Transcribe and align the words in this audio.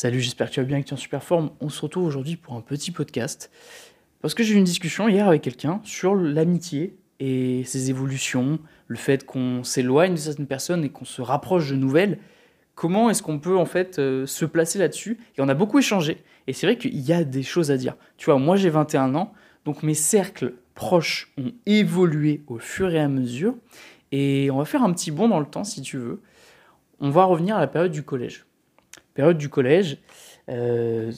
Salut, 0.00 0.20
j'espère 0.20 0.48
que 0.48 0.54
tu 0.54 0.60
vas 0.60 0.66
bien, 0.66 0.80
que 0.80 0.86
tu 0.86 0.90
es 0.90 0.94
en 0.94 0.96
super 0.96 1.24
forme. 1.24 1.50
On 1.60 1.68
se 1.68 1.82
retrouve 1.82 2.04
aujourd'hui 2.04 2.36
pour 2.36 2.54
un 2.54 2.60
petit 2.60 2.92
podcast. 2.92 3.50
Parce 4.20 4.32
que 4.32 4.44
j'ai 4.44 4.54
eu 4.54 4.56
une 4.56 4.62
discussion 4.62 5.08
hier 5.08 5.26
avec 5.26 5.42
quelqu'un 5.42 5.80
sur 5.82 6.14
l'amitié 6.14 6.96
et 7.18 7.64
ses 7.64 7.90
évolutions, 7.90 8.60
le 8.86 8.96
fait 8.96 9.26
qu'on 9.26 9.64
s'éloigne 9.64 10.12
de 10.12 10.18
certaines 10.18 10.46
personnes 10.46 10.84
et 10.84 10.88
qu'on 10.88 11.04
se 11.04 11.20
rapproche 11.20 11.70
de 11.70 11.74
nouvelles. 11.74 12.20
Comment 12.76 13.10
est-ce 13.10 13.24
qu'on 13.24 13.40
peut 13.40 13.58
en 13.58 13.64
fait 13.64 13.98
euh, 13.98 14.24
se 14.24 14.44
placer 14.44 14.78
là-dessus? 14.78 15.18
Et 15.36 15.40
on 15.40 15.48
a 15.48 15.54
beaucoup 15.54 15.80
échangé. 15.80 16.22
Et 16.46 16.52
c'est 16.52 16.68
vrai 16.68 16.78
qu'il 16.78 16.96
y 16.96 17.12
a 17.12 17.24
des 17.24 17.42
choses 17.42 17.72
à 17.72 17.76
dire. 17.76 17.96
Tu 18.18 18.26
vois, 18.26 18.38
moi 18.38 18.54
j'ai 18.54 18.70
21 18.70 19.16
ans, 19.16 19.32
donc 19.64 19.82
mes 19.82 19.94
cercles 19.94 20.54
proches 20.76 21.32
ont 21.38 21.50
évolué 21.66 22.44
au 22.46 22.60
fur 22.60 22.94
et 22.94 23.00
à 23.00 23.08
mesure. 23.08 23.56
Et 24.12 24.48
on 24.52 24.58
va 24.58 24.64
faire 24.64 24.84
un 24.84 24.92
petit 24.92 25.10
bond 25.10 25.26
dans 25.26 25.40
le 25.40 25.46
temps 25.46 25.64
si 25.64 25.82
tu 25.82 25.96
veux. 25.96 26.22
On 27.00 27.10
va 27.10 27.24
revenir 27.24 27.56
à 27.56 27.60
la 27.60 27.66
période 27.66 27.90
du 27.90 28.04
collège 28.04 28.44
période 29.18 29.36
du 29.36 29.48
collège, 29.48 29.98
euh, 30.48 31.10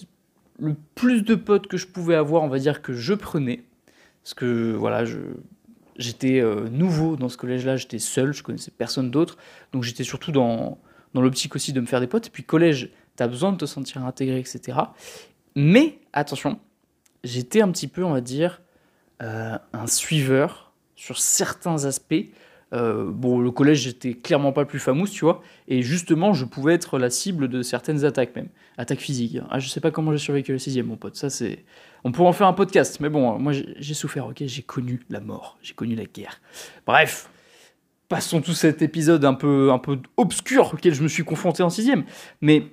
le 0.58 0.74
plus 0.94 1.20
de 1.20 1.34
potes 1.34 1.66
que 1.66 1.76
je 1.76 1.86
pouvais 1.86 2.14
avoir, 2.14 2.42
on 2.42 2.48
va 2.48 2.58
dire 2.58 2.80
que 2.80 2.94
je 2.94 3.12
prenais, 3.12 3.62
parce 4.22 4.32
que 4.32 4.72
voilà, 4.72 5.04
j'étais 5.96 6.40
euh, 6.40 6.70
nouveau 6.70 7.16
dans 7.16 7.28
ce 7.28 7.36
collège-là, 7.36 7.76
j'étais 7.76 7.98
seul, 7.98 8.32
je 8.32 8.42
connaissais 8.42 8.70
personne 8.70 9.10
d'autre, 9.10 9.36
donc 9.72 9.82
j'étais 9.82 10.02
surtout 10.02 10.32
dans, 10.32 10.78
dans 11.12 11.20
l'optique 11.20 11.54
aussi 11.54 11.74
de 11.74 11.80
me 11.82 11.84
faire 11.84 12.00
des 12.00 12.06
potes. 12.06 12.28
Et 12.28 12.30
puis 12.30 12.42
collège, 12.42 12.88
tu 13.18 13.22
as 13.22 13.28
besoin 13.28 13.52
de 13.52 13.58
te 13.58 13.66
sentir 13.66 14.02
intégré, 14.02 14.38
etc. 14.38 14.78
Mais 15.54 15.98
attention, 16.14 16.58
j'étais 17.22 17.60
un 17.60 17.70
petit 17.70 17.88
peu, 17.88 18.02
on 18.02 18.14
va 18.14 18.22
dire, 18.22 18.62
euh, 19.22 19.58
un 19.74 19.86
suiveur 19.86 20.72
sur 20.96 21.18
certains 21.18 21.84
aspects. 21.84 22.30
Euh, 22.72 23.10
bon, 23.10 23.40
le 23.40 23.50
collège, 23.50 23.82
j'étais 23.82 24.14
clairement 24.14 24.52
pas 24.52 24.64
plus 24.64 24.78
fameux, 24.78 25.08
tu 25.08 25.24
vois, 25.24 25.42
et 25.66 25.82
justement, 25.82 26.32
je 26.32 26.44
pouvais 26.44 26.74
être 26.74 26.98
la 26.98 27.10
cible 27.10 27.48
de 27.48 27.62
certaines 27.62 28.04
attaques, 28.04 28.34
même. 28.36 28.48
Attaques 28.78 29.00
physiques. 29.00 29.38
Ah, 29.50 29.58
je 29.58 29.68
sais 29.68 29.80
pas 29.80 29.90
comment 29.90 30.12
j'ai 30.12 30.18
survécu 30.18 30.52
le 30.52 30.58
sixième, 30.58 30.86
mon 30.86 30.96
pote, 30.96 31.16
ça 31.16 31.30
c'est. 31.30 31.64
On 32.04 32.12
pourrait 32.12 32.28
en 32.28 32.32
faire 32.32 32.46
un 32.46 32.52
podcast, 32.52 33.00
mais 33.00 33.08
bon, 33.08 33.38
moi 33.38 33.52
j'ai 33.52 33.94
souffert, 33.94 34.26
ok, 34.26 34.42
j'ai 34.46 34.62
connu 34.62 35.00
la 35.10 35.20
mort, 35.20 35.58
j'ai 35.62 35.74
connu 35.74 35.94
la 35.94 36.04
guerre. 36.04 36.40
Bref, 36.86 37.28
passons 38.08 38.40
tout 38.40 38.54
cet 38.54 38.82
épisode 38.82 39.24
un 39.24 39.34
peu, 39.34 39.70
un 39.70 39.78
peu 39.78 39.98
obscur 40.16 40.72
auquel 40.72 40.94
je 40.94 41.02
me 41.02 41.08
suis 41.08 41.24
confronté 41.24 41.62
en 41.62 41.70
sixième. 41.70 42.04
Mais 42.40 42.68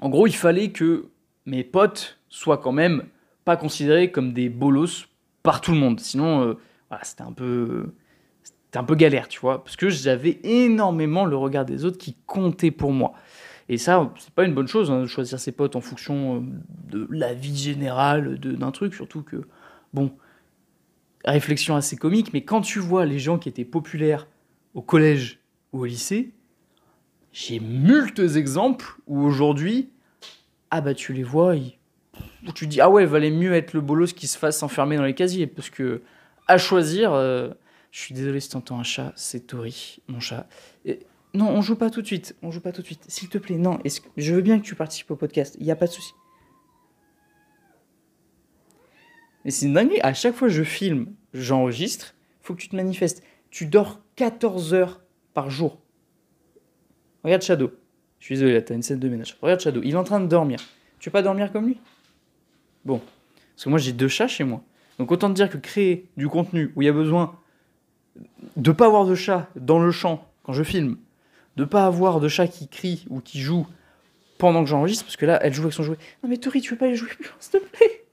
en 0.00 0.08
gros, 0.08 0.26
il 0.26 0.34
fallait 0.34 0.70
que 0.70 1.06
mes 1.46 1.62
potes 1.62 2.18
soient 2.28 2.58
quand 2.58 2.72
même 2.72 3.04
pas 3.44 3.56
considérés 3.56 4.10
comme 4.10 4.32
des 4.32 4.48
bolos 4.48 5.06
par 5.42 5.60
tout 5.60 5.72
le 5.72 5.78
monde. 5.78 6.00
Sinon, 6.00 6.42
euh, 6.42 6.54
voilà, 6.90 7.04
c'était 7.04 7.22
un 7.22 7.32
peu 7.32 7.94
c'était 8.68 8.80
un 8.80 8.84
peu 8.84 8.96
galère, 8.96 9.28
tu 9.28 9.40
vois, 9.40 9.64
parce 9.64 9.76
que 9.76 9.88
j'avais 9.88 10.40
énormément 10.42 11.24
le 11.24 11.36
regard 11.36 11.64
des 11.64 11.86
autres 11.86 11.96
qui 11.96 12.14
comptait 12.26 12.70
pour 12.70 12.92
moi. 12.92 13.14
Et 13.70 13.78
ça, 13.78 14.12
c'est 14.18 14.34
pas 14.34 14.44
une 14.44 14.52
bonne 14.52 14.68
chose 14.68 14.90
hein, 14.90 15.00
de 15.00 15.06
choisir 15.06 15.40
ses 15.40 15.52
potes 15.52 15.74
en 15.74 15.80
fonction 15.80 16.36
euh, 16.36 16.40
de 16.90 17.08
la 17.10 17.32
vie 17.32 17.56
générale 17.56 18.38
d'un 18.38 18.70
truc, 18.70 18.94
surtout 18.94 19.22
que, 19.22 19.36
bon, 19.94 20.12
réflexion 21.24 21.76
assez 21.76 21.96
comique, 21.96 22.34
mais 22.34 22.42
quand 22.42 22.60
tu 22.60 22.78
vois 22.78 23.06
les 23.06 23.18
gens 23.18 23.38
qui 23.38 23.48
étaient 23.48 23.64
populaires 23.64 24.26
au 24.74 24.82
collège 24.82 25.40
ou 25.72 25.80
au 25.80 25.84
lycée, 25.86 26.34
j'ai 27.32 27.60
multes 27.60 28.18
exemples 28.18 28.96
où 29.06 29.22
aujourd'hui, 29.22 29.88
ah 30.70 30.82
bah 30.82 30.92
tu 30.92 31.14
les 31.14 31.22
vois, 31.22 31.54
où 31.56 32.52
tu 32.52 32.66
dis 32.66 32.82
ah 32.82 32.90
ouais, 32.90 33.06
valait 33.06 33.30
mieux 33.30 33.54
être 33.54 33.72
le 33.72 33.80
bolos 33.80 34.12
qui 34.12 34.26
se 34.26 34.36
fasse 34.36 34.62
enfermer 34.62 34.98
dans 34.98 35.04
les 35.04 35.14
casiers, 35.14 35.46
parce 35.46 35.70
que 35.70 36.02
à 36.46 36.58
choisir, 36.58 37.14
euh, 37.14 37.48
je 37.90 38.00
suis 38.00 38.14
désolé 38.14 38.40
si 38.40 38.50
t'entends 38.50 38.78
un 38.78 38.84
chat, 38.84 39.12
c'est 39.16 39.46
Tori, 39.46 40.00
mon 40.08 40.20
chat. 40.20 40.48
non, 41.34 41.48
on 41.48 41.62
joue 41.62 41.76
pas 41.76 41.90
tout 41.90 42.02
de 42.02 42.06
suite, 42.06 42.36
on 42.42 42.50
joue 42.50 42.60
pas 42.60 42.72
tout 42.72 42.82
de 42.82 42.86
suite. 42.86 43.04
S'il 43.08 43.28
te 43.28 43.38
plaît, 43.38 43.56
non, 43.56 43.78
je 44.16 44.34
veux 44.34 44.42
bien 44.42 44.58
que 44.58 44.64
tu 44.64 44.74
participes 44.74 45.10
au 45.10 45.16
podcast, 45.16 45.56
il 45.58 45.64
n'y 45.64 45.70
a 45.70 45.76
pas 45.76 45.86
de 45.86 45.92
souci. 45.92 46.12
Mais 49.44 49.50
c'est 49.50 49.66
une 49.66 49.72
dinguerie, 49.72 50.00
à 50.02 50.12
chaque 50.14 50.34
fois 50.34 50.48
que 50.48 50.54
je 50.54 50.62
filme, 50.62 51.14
j'enregistre, 51.32 52.14
faut 52.42 52.54
que 52.54 52.60
tu 52.60 52.68
te 52.68 52.76
manifestes. 52.76 53.22
Tu 53.50 53.66
dors 53.66 54.00
14 54.16 54.74
heures 54.74 55.00
par 55.32 55.48
jour. 55.48 55.80
Regarde 57.24 57.42
Shadow. 57.42 57.70
Je 58.18 58.24
suis 58.26 58.34
désolé, 58.34 58.62
t'as 58.64 58.74
une 58.74 58.82
scène 58.82 58.98
de 58.98 59.08
ménage. 59.08 59.38
Regarde 59.40 59.60
Shadow, 59.60 59.80
il 59.82 59.92
est 59.92 59.96
en 59.96 60.04
train 60.04 60.20
de 60.20 60.26
dormir. 60.26 60.58
Tu 60.98 61.08
veux 61.08 61.12
pas 61.12 61.22
dormir 61.22 61.52
comme 61.52 61.66
lui? 61.66 61.78
Bon. 62.84 63.00
Parce 63.54 63.64
que 63.64 63.68
moi, 63.70 63.78
j'ai 63.78 63.92
deux 63.92 64.08
chats 64.08 64.28
chez 64.28 64.44
moi. 64.44 64.62
Donc 64.98 65.12
autant 65.12 65.28
te 65.28 65.34
dire 65.34 65.48
que 65.48 65.56
créer 65.56 66.08
du 66.16 66.28
contenu 66.28 66.72
où 66.74 66.82
il 66.82 66.86
y 66.86 66.88
a 66.88 66.92
besoin 66.92 67.38
de 68.56 68.72
pas 68.72 68.86
avoir 68.86 69.06
de 69.06 69.14
chat 69.14 69.48
dans 69.56 69.78
le 69.78 69.90
champ 69.90 70.24
quand 70.42 70.52
je 70.52 70.62
filme, 70.62 70.96
de 71.56 71.64
pas 71.64 71.86
avoir 71.86 72.20
de 72.20 72.28
chat 72.28 72.48
qui 72.48 72.68
crie 72.68 73.04
ou 73.10 73.20
qui 73.20 73.40
joue 73.40 73.66
pendant 74.38 74.62
que 74.62 74.70
j'enregistre, 74.70 75.04
parce 75.04 75.16
que 75.16 75.26
là, 75.26 75.38
elle 75.42 75.52
joue 75.52 75.62
avec 75.62 75.74
son 75.74 75.82
jouet. 75.82 75.98
Non 76.22 76.28
mais 76.28 76.36
Tori, 76.36 76.60
tu 76.60 76.70
veux 76.70 76.78
pas 76.78 76.86
les 76.86 76.96
jouer 76.96 77.08
plus, 77.08 77.30
s'il 77.40 77.60
te 77.60 77.66
plaît? 77.66 78.04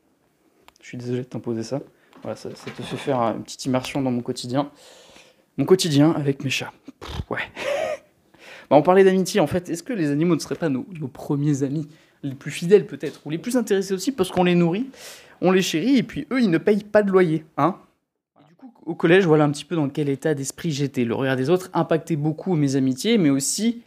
Je 0.82 0.88
suis 0.88 0.98
désolé 0.98 1.20
de 1.20 1.26
t'imposer 1.26 1.64
ça. 1.64 1.82
Voilà, 2.22 2.36
ça, 2.36 2.50
te 2.50 2.82
fait 2.82 2.98
faire 2.98 3.20
une 3.20 3.44
petite 3.44 3.66
immersion 3.66 4.02
dans 4.02 4.12
mon 4.12 4.22
quotidien. 4.22 4.72
Mon 5.58 5.66
quotidien 5.66 6.12
avec 6.12 6.44
mes 6.44 6.50
chats. 6.50 6.74
ouais. 7.30 7.40
bah, 8.70 8.76
on 8.76 8.82
parlait 8.82 9.04
d'amitié, 9.04 9.40
en 9.40 9.48
fait. 9.48 9.70
Est-ce 9.70 9.84
que 9.84 9.94
les 9.94 10.10
animaux 10.10 10.36
ne 10.36 10.40
seraient 10.40 10.56
pas 10.56 10.70
nos, 10.70 10.86
nos 11.00 11.08
premiers 11.08 11.64
amis? 11.64 11.88
Les 12.24 12.34
plus 12.34 12.52
fidèles 12.52 12.88
peut-être, 12.88 13.22
ou 13.26 13.30
les 13.30 13.38
plus 13.38 13.56
intéressés 13.58 13.94
aussi, 13.94 14.12
parce 14.12 14.32
qu'on 14.32 14.44
les 14.44 14.56
nourrit, 14.56 14.88
on 15.42 15.52
les 15.52 15.62
chérit, 15.62 15.98
et 15.98 16.04
puis 16.04 16.26
eux, 16.32 16.42
ils 16.42 16.50
ne 16.50 16.58
payent 16.58 16.84
pas 16.84 17.04
de 17.04 17.12
loyer. 17.12 17.46
Hein? 17.58 17.78
Au 18.86 18.96
collège, 18.96 19.26
voilà 19.26 19.44
un 19.44 19.52
petit 19.52 19.66
peu 19.66 19.76
dans 19.76 19.90
quel 19.90 20.10
état 20.10 20.34
d'esprit 20.34 20.72
j'étais. 20.72 21.04
Le 21.04 21.16
regard 21.16 21.36
des 21.36 21.50
autres 21.50 21.70
impactait 21.74 22.16
beaucoup 22.16 22.56
mes 22.56 22.76
amitiés, 22.76 23.18
mais 23.18 23.30
aussi 23.30 23.82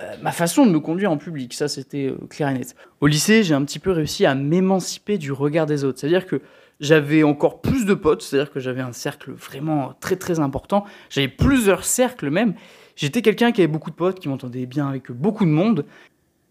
euh, 0.00 0.16
ma 0.22 0.32
façon 0.32 0.64
de 0.64 0.70
me 0.70 0.80
conduire 0.80 1.10
en 1.10 1.16
public. 1.16 1.54
Ça, 1.54 1.68
c'était 1.68 2.06
euh, 2.06 2.26
clair 2.28 2.48
et 2.48 2.54
net. 2.54 2.74
Au 3.00 3.06
lycée, 3.06 3.42
j'ai 3.42 3.54
un 3.54 3.64
petit 3.64 3.78
peu 3.78 3.90
réussi 3.90 4.26
à 4.26 4.34
m'émanciper 4.34 5.18
du 5.18 5.32
regard 5.32 5.66
des 5.66 5.84
autres. 5.84 5.98
C'est-à-dire 5.98 6.26
que 6.26 6.40
j'avais 6.80 7.22
encore 7.22 7.60
plus 7.60 7.84
de 7.84 7.94
potes, 7.94 8.22
c'est-à-dire 8.22 8.52
que 8.52 8.60
j'avais 8.60 8.80
un 8.80 8.92
cercle 8.92 9.32
vraiment 9.32 9.94
très 10.00 10.16
très 10.16 10.40
important. 10.40 10.84
J'avais 11.10 11.28
plusieurs 11.28 11.84
cercles 11.84 12.30
même. 12.30 12.54
J'étais 12.96 13.22
quelqu'un 13.22 13.52
qui 13.52 13.60
avait 13.60 13.68
beaucoup 13.72 13.90
de 13.90 13.96
potes, 13.96 14.20
qui 14.20 14.28
m'entendait 14.28 14.66
bien 14.66 14.88
avec 14.88 15.10
beaucoup 15.10 15.44
de 15.44 15.50
monde. 15.50 15.84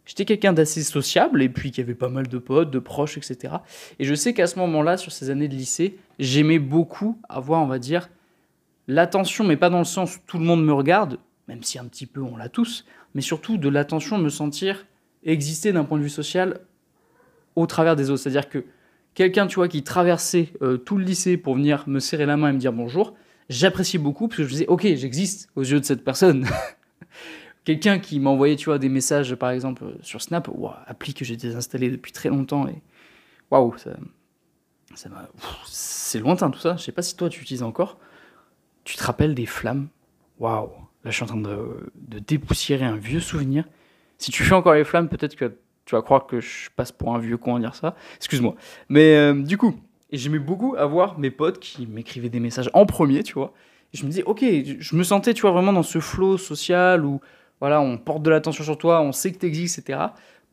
J'étais 0.05 0.25
quelqu'un 0.25 0.53
d'assez 0.53 0.83
sociable 0.83 1.41
et 1.41 1.49
puis 1.49 1.71
qui 1.71 1.79
avait 1.79 1.95
pas 1.95 2.09
mal 2.09 2.27
de 2.27 2.37
potes, 2.37 2.71
de 2.71 2.79
proches, 2.79 3.17
etc. 3.17 3.55
Et 3.99 4.05
je 4.05 4.13
sais 4.13 4.33
qu'à 4.33 4.47
ce 4.47 4.59
moment-là, 4.59 4.97
sur 4.97 5.11
ces 5.11 5.29
années 5.29 5.47
de 5.47 5.55
lycée, 5.55 5.97
j'aimais 6.19 6.59
beaucoup 6.59 7.17
avoir, 7.29 7.61
on 7.61 7.67
va 7.67 7.79
dire, 7.79 8.09
l'attention, 8.87 9.45
mais 9.45 9.55
pas 9.55 9.69
dans 9.69 9.79
le 9.79 9.85
sens 9.85 10.17
où 10.17 10.19
tout 10.27 10.37
le 10.37 10.45
monde 10.45 10.63
me 10.65 10.73
regarde, 10.73 11.19
même 11.47 11.63
si 11.63 11.79
un 11.79 11.85
petit 11.85 12.05
peu 12.05 12.21
on 12.21 12.35
l'a 12.35 12.49
tous, 12.49 12.85
mais 13.15 13.21
surtout 13.21 13.57
de 13.57 13.69
l'attention, 13.69 14.17
me 14.17 14.29
sentir 14.29 14.85
exister 15.25 15.71
d'un 15.71 15.85
point 15.85 15.97
de 15.97 16.03
vue 16.03 16.09
social 16.09 16.59
au 17.55 17.65
travers 17.65 17.95
des 17.95 18.09
autres. 18.09 18.21
C'est-à-dire 18.23 18.49
que 18.49 18.65
quelqu'un, 19.13 19.47
tu 19.47 19.55
vois, 19.55 19.67
qui 19.67 19.83
traversait 19.83 20.49
euh, 20.61 20.77
tout 20.77 20.97
le 20.97 21.05
lycée 21.05 21.37
pour 21.37 21.55
venir 21.55 21.83
me 21.87 21.99
serrer 21.99 22.25
la 22.25 22.37
main 22.37 22.49
et 22.49 22.53
me 22.53 22.57
dire 22.57 22.73
bonjour, 22.73 23.13
j'appréciais 23.49 23.99
beaucoup 23.99 24.27
parce 24.27 24.37
que 24.37 24.43
je 24.43 24.49
disais, 24.49 24.67
ok, 24.67 24.81
j'existe 24.95 25.49
aux 25.55 25.63
yeux 25.63 25.79
de 25.79 25.85
cette 25.85 26.03
personne. 26.03 26.45
quelqu'un 27.65 27.99
qui 27.99 28.19
m'envoyait, 28.19 28.55
tu 28.55 28.65
vois, 28.65 28.79
des 28.79 28.89
messages, 28.89 29.35
par 29.35 29.51
exemple, 29.51 29.83
sur 30.01 30.21
Snap, 30.21 30.47
wow, 30.47 30.71
appli 30.85 31.13
que 31.13 31.25
j'ai 31.25 31.37
désinstallé 31.37 31.89
depuis 31.89 32.11
très 32.11 32.29
longtemps, 32.29 32.67
et 32.67 32.81
waouh, 33.51 33.77
ça, 33.77 33.91
ça 34.95 35.09
c'est 35.65 36.19
lointain 36.19 36.49
tout 36.49 36.59
ça. 36.59 36.75
Je 36.77 36.83
sais 36.83 36.91
pas 36.91 37.01
si 37.01 37.15
toi 37.15 37.29
tu 37.29 37.41
utilises 37.41 37.63
encore. 37.63 37.97
Tu 38.83 38.97
te 38.97 39.03
rappelles 39.03 39.35
des 39.35 39.45
flammes? 39.45 39.87
Waouh, 40.39 40.69
là 41.03 41.11
je 41.11 41.15
suis 41.15 41.23
en 41.23 41.27
train 41.27 41.37
de, 41.37 41.91
de, 41.95 42.19
dépoussiérer 42.19 42.85
un 42.85 42.97
vieux 42.97 43.19
souvenir. 43.19 43.65
Si 44.17 44.31
tu 44.31 44.43
fais 44.43 44.55
encore 44.55 44.73
les 44.73 44.83
flammes, 44.83 45.09
peut-être 45.09 45.35
que 45.35 45.55
tu 45.85 45.95
vas 45.95 46.01
croire 46.01 46.27
que 46.27 46.39
je 46.39 46.69
passe 46.75 46.91
pour 46.91 47.13
un 47.13 47.19
vieux 47.19 47.37
con 47.37 47.55
à 47.55 47.59
dire 47.59 47.75
ça. 47.75 47.95
Excuse-moi. 48.17 48.55
Mais 48.89 49.15
euh, 49.15 49.33
du 49.33 49.57
coup, 49.57 49.75
j'aimais 50.11 50.39
beaucoup 50.39 50.75
avoir 50.75 51.19
mes 51.19 51.31
potes 51.31 51.59
qui 51.59 51.87
m'écrivaient 51.87 52.29
des 52.29 52.39
messages 52.39 52.69
en 52.73 52.85
premier, 52.85 53.23
tu 53.23 53.33
vois. 53.33 53.53
Je 53.93 54.03
me 54.03 54.09
disais, 54.09 54.23
ok, 54.23 54.43
je 54.43 54.95
me 54.95 55.03
sentais, 55.03 55.33
tu 55.33 55.41
vois, 55.41 55.51
vraiment 55.51 55.73
dans 55.73 55.83
ce 55.83 55.99
flow 55.99 56.37
social 56.37 57.05
où 57.05 57.19
voilà, 57.63 57.79
on 57.79 57.97
porte 57.97 58.23
de 58.23 58.29
l'attention 58.29 58.65
sur 58.65 58.77
toi, 58.77 59.01
on 59.01 59.13
sait 59.13 59.31
que 59.31 59.37
tu 59.37 59.45
existes, 59.45 59.79
etc. 59.79 59.97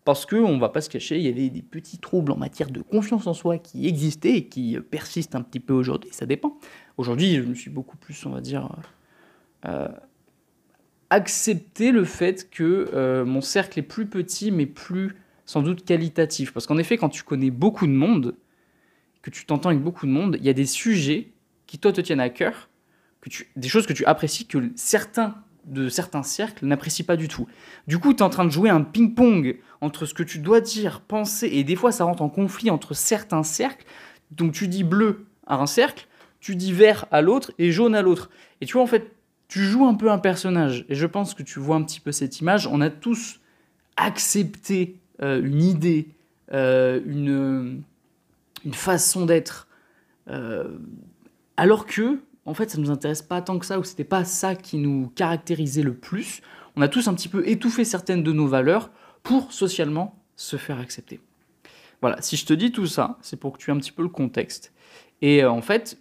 Parce 0.05 0.27
qu'on 0.27 0.55
ne 0.55 0.61
va 0.61 0.69
pas 0.69 0.81
se 0.81 0.89
cacher, 0.89 1.19
il 1.19 1.25
y 1.25 1.29
avait 1.29 1.51
des 1.51 1.61
petits 1.61 1.99
troubles 1.99 2.31
en 2.31 2.37
matière 2.37 2.71
de 2.71 2.83
confiance 2.83 3.27
en 3.27 3.35
soi 3.35 3.59
qui 3.59 3.89
existaient 3.89 4.37
et 4.37 4.45
qui 4.47 4.79
persistent 4.79 5.35
un 5.35 5.43
petit 5.43 5.59
peu 5.59 5.73
aujourd'hui, 5.73 6.11
ça 6.13 6.25
dépend. 6.25 6.57
Aujourd'hui, 6.99 7.35
je 7.35 7.43
me 7.43 7.55
suis 7.55 7.69
beaucoup 7.69 7.97
plus, 7.97 8.25
on 8.27 8.31
va 8.31 8.41
dire, 8.41 8.77
euh, 9.67 9.89
accepté 11.11 11.91
le 11.91 12.05
fait 12.05 12.49
que 12.49 12.89
euh, 12.95 13.25
mon 13.25 13.41
cercle 13.41 13.81
est 13.81 13.83
plus 13.83 14.07
petit, 14.07 14.53
mais 14.53 14.67
plus 14.67 15.17
sans 15.47 15.63
doute 15.63 15.85
qualitatif. 15.85 16.53
Parce 16.53 16.69
qu'en 16.69 16.79
effet, 16.79 16.97
quand 16.97 17.09
tu 17.09 17.25
connais 17.25 17.51
beaucoup 17.51 17.89
de 17.89 17.93
monde, 17.93 18.37
que 19.21 19.31
tu 19.31 19.47
t'entends 19.47 19.71
avec 19.71 19.83
beaucoup 19.83 20.07
de 20.07 20.13
monde, 20.13 20.37
il 20.39 20.47
y 20.47 20.49
a 20.49 20.53
des 20.55 20.65
sujets 20.65 21.33
qui, 21.67 21.81
toi, 21.81 21.93
te 21.93 22.01
tiennent 22.01 22.21
à 22.21 22.31
cœur, 22.31 22.71
que 23.21 23.31
tu, 23.31 23.49
des 23.57 23.69
choses 23.69 23.89
que 23.89 23.95
tu 23.95 24.05
apprécies, 24.05 24.47
que 24.47 24.71
certains 24.77 25.35
de 25.71 25.89
certains 25.89 26.23
cercles 26.23 26.67
n'apprécient 26.67 27.07
pas 27.07 27.17
du 27.17 27.29
tout. 27.29 27.47
Du 27.87 27.99
coup, 27.99 28.13
tu 28.13 28.19
es 28.19 28.23
en 28.23 28.31
train 28.31 28.45
de 28.45 28.51
jouer 28.51 28.71
un 28.71 28.83
ping-pong 28.83 29.59
entre 29.81 30.05
ce 30.05 30.15
que 30.15 30.23
tu 30.23 30.39
dois 30.39 30.61
dire, 30.61 31.01
penser, 31.01 31.49
et 31.53 31.65
des 31.65 31.77
fois 31.77 31.93
ça 31.93 32.05
rentre 32.05 32.23
en 32.23 32.29
conflit 32.29 32.71
entre 32.71 32.93
certains 32.93 33.43
cercles. 33.43 33.87
Donc 34.31 34.53
tu 34.53 34.69
dis 34.69 34.85
bleu 34.85 35.27
à 35.47 35.57
un 35.57 35.67
cercle, 35.67 36.07
tu 36.41 36.57
dis 36.57 36.73
vert 36.73 37.07
à 37.11 37.23
l'autre 37.23 37.53
et 37.59 37.73
jaune 37.73 37.95
à 37.95 38.03
l'autre. 38.03 38.31
Et 38.61 38.67
tu 38.67 38.75
vois, 38.75 38.83
en 38.83 38.87
fait, 38.87 39.15
tu 39.49 39.61
joues 39.61 39.85
un 39.87 39.95
peu 39.95 40.11
un 40.11 40.19
personnage. 40.19 40.85
Et 40.89 40.95
je 40.95 41.07
pense 41.07 41.35
que 41.35 41.43
tu 41.43 41.59
vois 41.59 41.77
un 41.77 41.83
petit 41.83 42.01
peu 42.01 42.13
cette 42.13 42.41
image. 42.41 42.67
On 42.67 42.81
a 42.81 42.91
tous 42.91 43.41
accepté 43.97 45.01
euh, 45.23 45.43
une 45.43 45.63
idée, 45.63 46.09
euh, 46.53 47.01
une, 47.05 47.83
façon 48.73 49.27
d'être, 49.27 49.69
euh, 50.29 50.79
alors 51.57 51.87
que, 51.87 52.21
en 52.47 52.55
fait, 52.55 52.71
ça 52.71 52.79
nous 52.79 52.91
intéresse 52.91 53.23
pas 53.23 53.43
tant 53.43 53.59
que 53.59 53.67
ça, 53.67 53.79
ou 53.79 53.85
c'était 53.85 54.05
pas 54.05 54.25
ça 54.25 54.55
qui 54.55 54.79
nous 54.79 55.11
caractérisait 55.15 55.83
le 55.83 55.95
plus. 55.95 56.41
On 56.77 56.83
a 56.83 56.89
tous 56.89 57.09
un 57.09 57.15
petit 57.15 57.29
peu 57.29 57.47
étouffé 57.49 57.85
certaines 57.85 58.23
de 58.23 58.33
nos 58.33 58.47
valeurs 58.47 58.91
pour 59.23 59.53
socialement 59.53 60.23
se 60.37 60.57
faire 60.57 60.79
accepter. 60.79 61.21
Voilà, 62.01 62.23
si 62.23 62.37
je 62.37 62.47
te 62.47 62.55
dis 62.55 62.73
tout 62.73 62.87
ça, 62.87 63.19
c'est 63.21 63.37
pour 63.37 63.53
que 63.53 63.59
tu 63.59 63.71
aies 63.71 63.75
un 63.75 63.79
petit 63.79 63.93
peu 63.93 64.03
le 64.03 64.09
contexte. 64.09 64.73
Et 65.21 65.45
en 65.45 65.61
fait, 65.61 65.99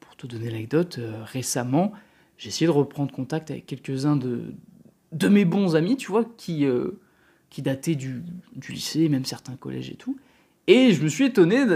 pour 0.00 0.16
te 0.16 0.26
donner 0.26 0.50
l'anecdote, 0.50 0.98
récemment, 1.24 1.92
j'ai 2.38 2.48
essayé 2.48 2.66
de 2.66 2.72
reprendre 2.72 3.12
contact 3.12 3.50
avec 3.50 3.66
quelques-uns 3.66 4.16
de, 4.16 4.54
de 5.12 5.28
mes 5.28 5.44
bons 5.44 5.76
amis, 5.76 5.96
tu 5.96 6.10
vois, 6.10 6.24
qui, 6.38 6.64
euh, 6.64 6.98
qui 7.50 7.60
dataient 7.62 7.96
du, 7.96 8.22
du, 8.56 8.72
lycée, 8.72 9.10
même 9.10 9.26
certains 9.26 9.56
collèges 9.56 9.90
et 9.90 9.96
tout. 9.96 10.18
Et 10.66 10.92
je 10.92 11.02
me 11.02 11.08
suis 11.08 11.24
étonné 11.24 11.66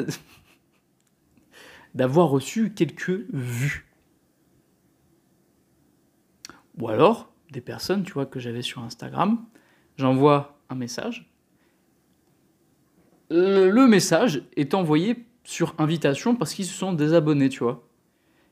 d'avoir 1.94 2.28
reçu 2.28 2.72
quelques 2.72 3.24
vues. 3.32 3.86
Ou 6.78 6.88
alors, 6.88 7.32
des 7.50 7.60
personnes, 7.60 8.02
tu 8.02 8.12
vois, 8.12 8.26
que 8.26 8.40
j'avais 8.40 8.62
sur 8.62 8.82
Instagram, 8.82 9.44
j'envoie 9.96 10.58
un 10.68 10.74
message. 10.74 11.30
Le, 13.30 13.86
message 13.86 14.42
est 14.56 14.74
envoyé 14.74 15.24
sur 15.44 15.74
invitation 15.78 16.36
parce 16.36 16.54
qu'ils 16.54 16.66
se 16.66 16.74
sont 16.74 16.92
désabonnés, 16.92 17.48
tu 17.48 17.60
vois. 17.60 17.86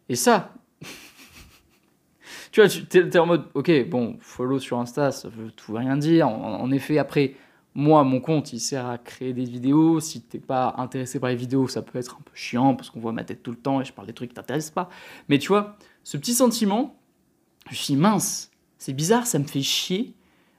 Et 0.08 0.16
ça, 0.16 0.54
tu 2.52 2.60
vois, 2.60 2.68
tu 2.68 2.98
es, 2.98 3.18
en 3.18 3.26
mode, 3.26 3.44
ok, 3.54 3.88
bon, 3.88 4.16
follow 4.20 4.58
sur 4.58 4.78
Insta, 4.78 5.12
ça 5.12 5.28
veut 5.28 5.50
tout 5.50 5.74
rien 5.74 5.96
dire. 5.96 6.28
En, 6.28 6.70
effet, 6.70 6.98
après, 6.98 7.34
moi, 7.74 8.04
mon 8.04 8.20
compte, 8.20 8.52
il 8.52 8.60
sert 8.60 8.86
à 8.86 8.98
créer 8.98 9.32
des 9.32 9.44
vidéos. 9.44 10.00
Si 10.00 10.20
t'es 10.20 10.38
pas 10.38 10.74
intéressé 10.76 11.18
par 11.18 11.30
les 11.30 11.36
vidéos, 11.36 11.68
ça 11.68 11.82
peut 11.82 11.98
être 11.98 12.16
un 12.18 12.22
peu 12.22 12.32
chiant 12.34 12.74
parce 12.74 12.90
qu'on 12.90 13.00
voit 13.00 13.12
ma 13.12 13.24
tête 13.24 13.42
tout 13.42 13.50
le 13.50 13.56
temps 13.56 13.80
et 13.80 13.84
je 13.84 13.92
parle 13.92 14.06
des 14.06 14.12
trucs 14.12 14.30
qui 14.30 14.34
t'intéressent 14.34 14.74
pas. 14.74 14.90
Mais 15.28 15.38
tu 15.38 15.48
vois, 15.48 15.76
ce 16.04 16.16
petit 16.16 16.34
sentiment, 16.34 16.96
je 17.70 17.76
suis 17.76 17.96
mince, 17.96 18.50
c'est 18.78 18.92
bizarre, 18.92 19.26
ça 19.26 19.38
me 19.38 19.44
fait 19.44 19.62
chier. 19.62 20.14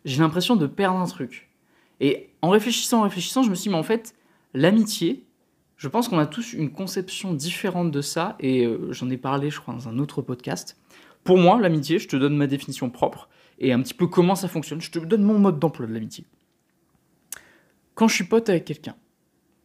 J'ai 0.06 0.22
l'impression 0.22 0.56
de 0.56 0.66
perdre 0.66 1.00
un 1.00 1.06
truc. 1.06 1.50
Et 2.00 2.30
en 2.42 2.50
réfléchissant, 2.50 3.00
en 3.00 3.04
réfléchissant, 3.04 3.44
je 3.44 3.50
me 3.50 3.56
suis 3.56 3.64
dit, 3.64 3.70
mais 3.70 3.80
en 3.80 3.84
fait, 3.84 4.16
l'amitié, 4.54 5.26
je 5.78 5.88
pense 5.88 6.08
qu'on 6.08 6.18
a 6.18 6.26
tous 6.26 6.54
une 6.54 6.72
conception 6.72 7.34
différente 7.34 7.92
de 7.92 8.02
ça, 8.02 8.36
et 8.40 8.66
euh, 8.66 8.92
j'en 8.92 9.10
ai 9.10 9.18
parlé, 9.18 9.50
je 9.50 9.60
crois, 9.60 9.74
dans 9.74 9.88
un 9.88 10.00
autre 10.00 10.22
podcast. 10.22 10.78
Pour 11.24 11.38
moi, 11.38 11.60
l'amitié, 11.60 12.00
je 12.00 12.08
te 12.08 12.16
donne 12.16 12.36
ma 12.36 12.48
définition 12.48 12.90
propre 12.90 13.30
et 13.60 13.72
un 13.72 13.82
petit 13.82 13.94
peu 13.94 14.08
comment 14.08 14.36
ça 14.36 14.48
fonctionne. 14.48 14.82
Je 14.82 14.92
te 14.92 15.00
donne 15.00 15.24
mon 15.24 15.40
mode 15.40 15.60
d'emploi 15.60 15.86
de 15.86 15.94
l'amitié. 15.94 16.26
Quand 17.96 18.08
je 18.08 18.16
suis 18.16 18.24
pote 18.24 18.50
avec 18.50 18.66
quelqu'un, 18.66 18.96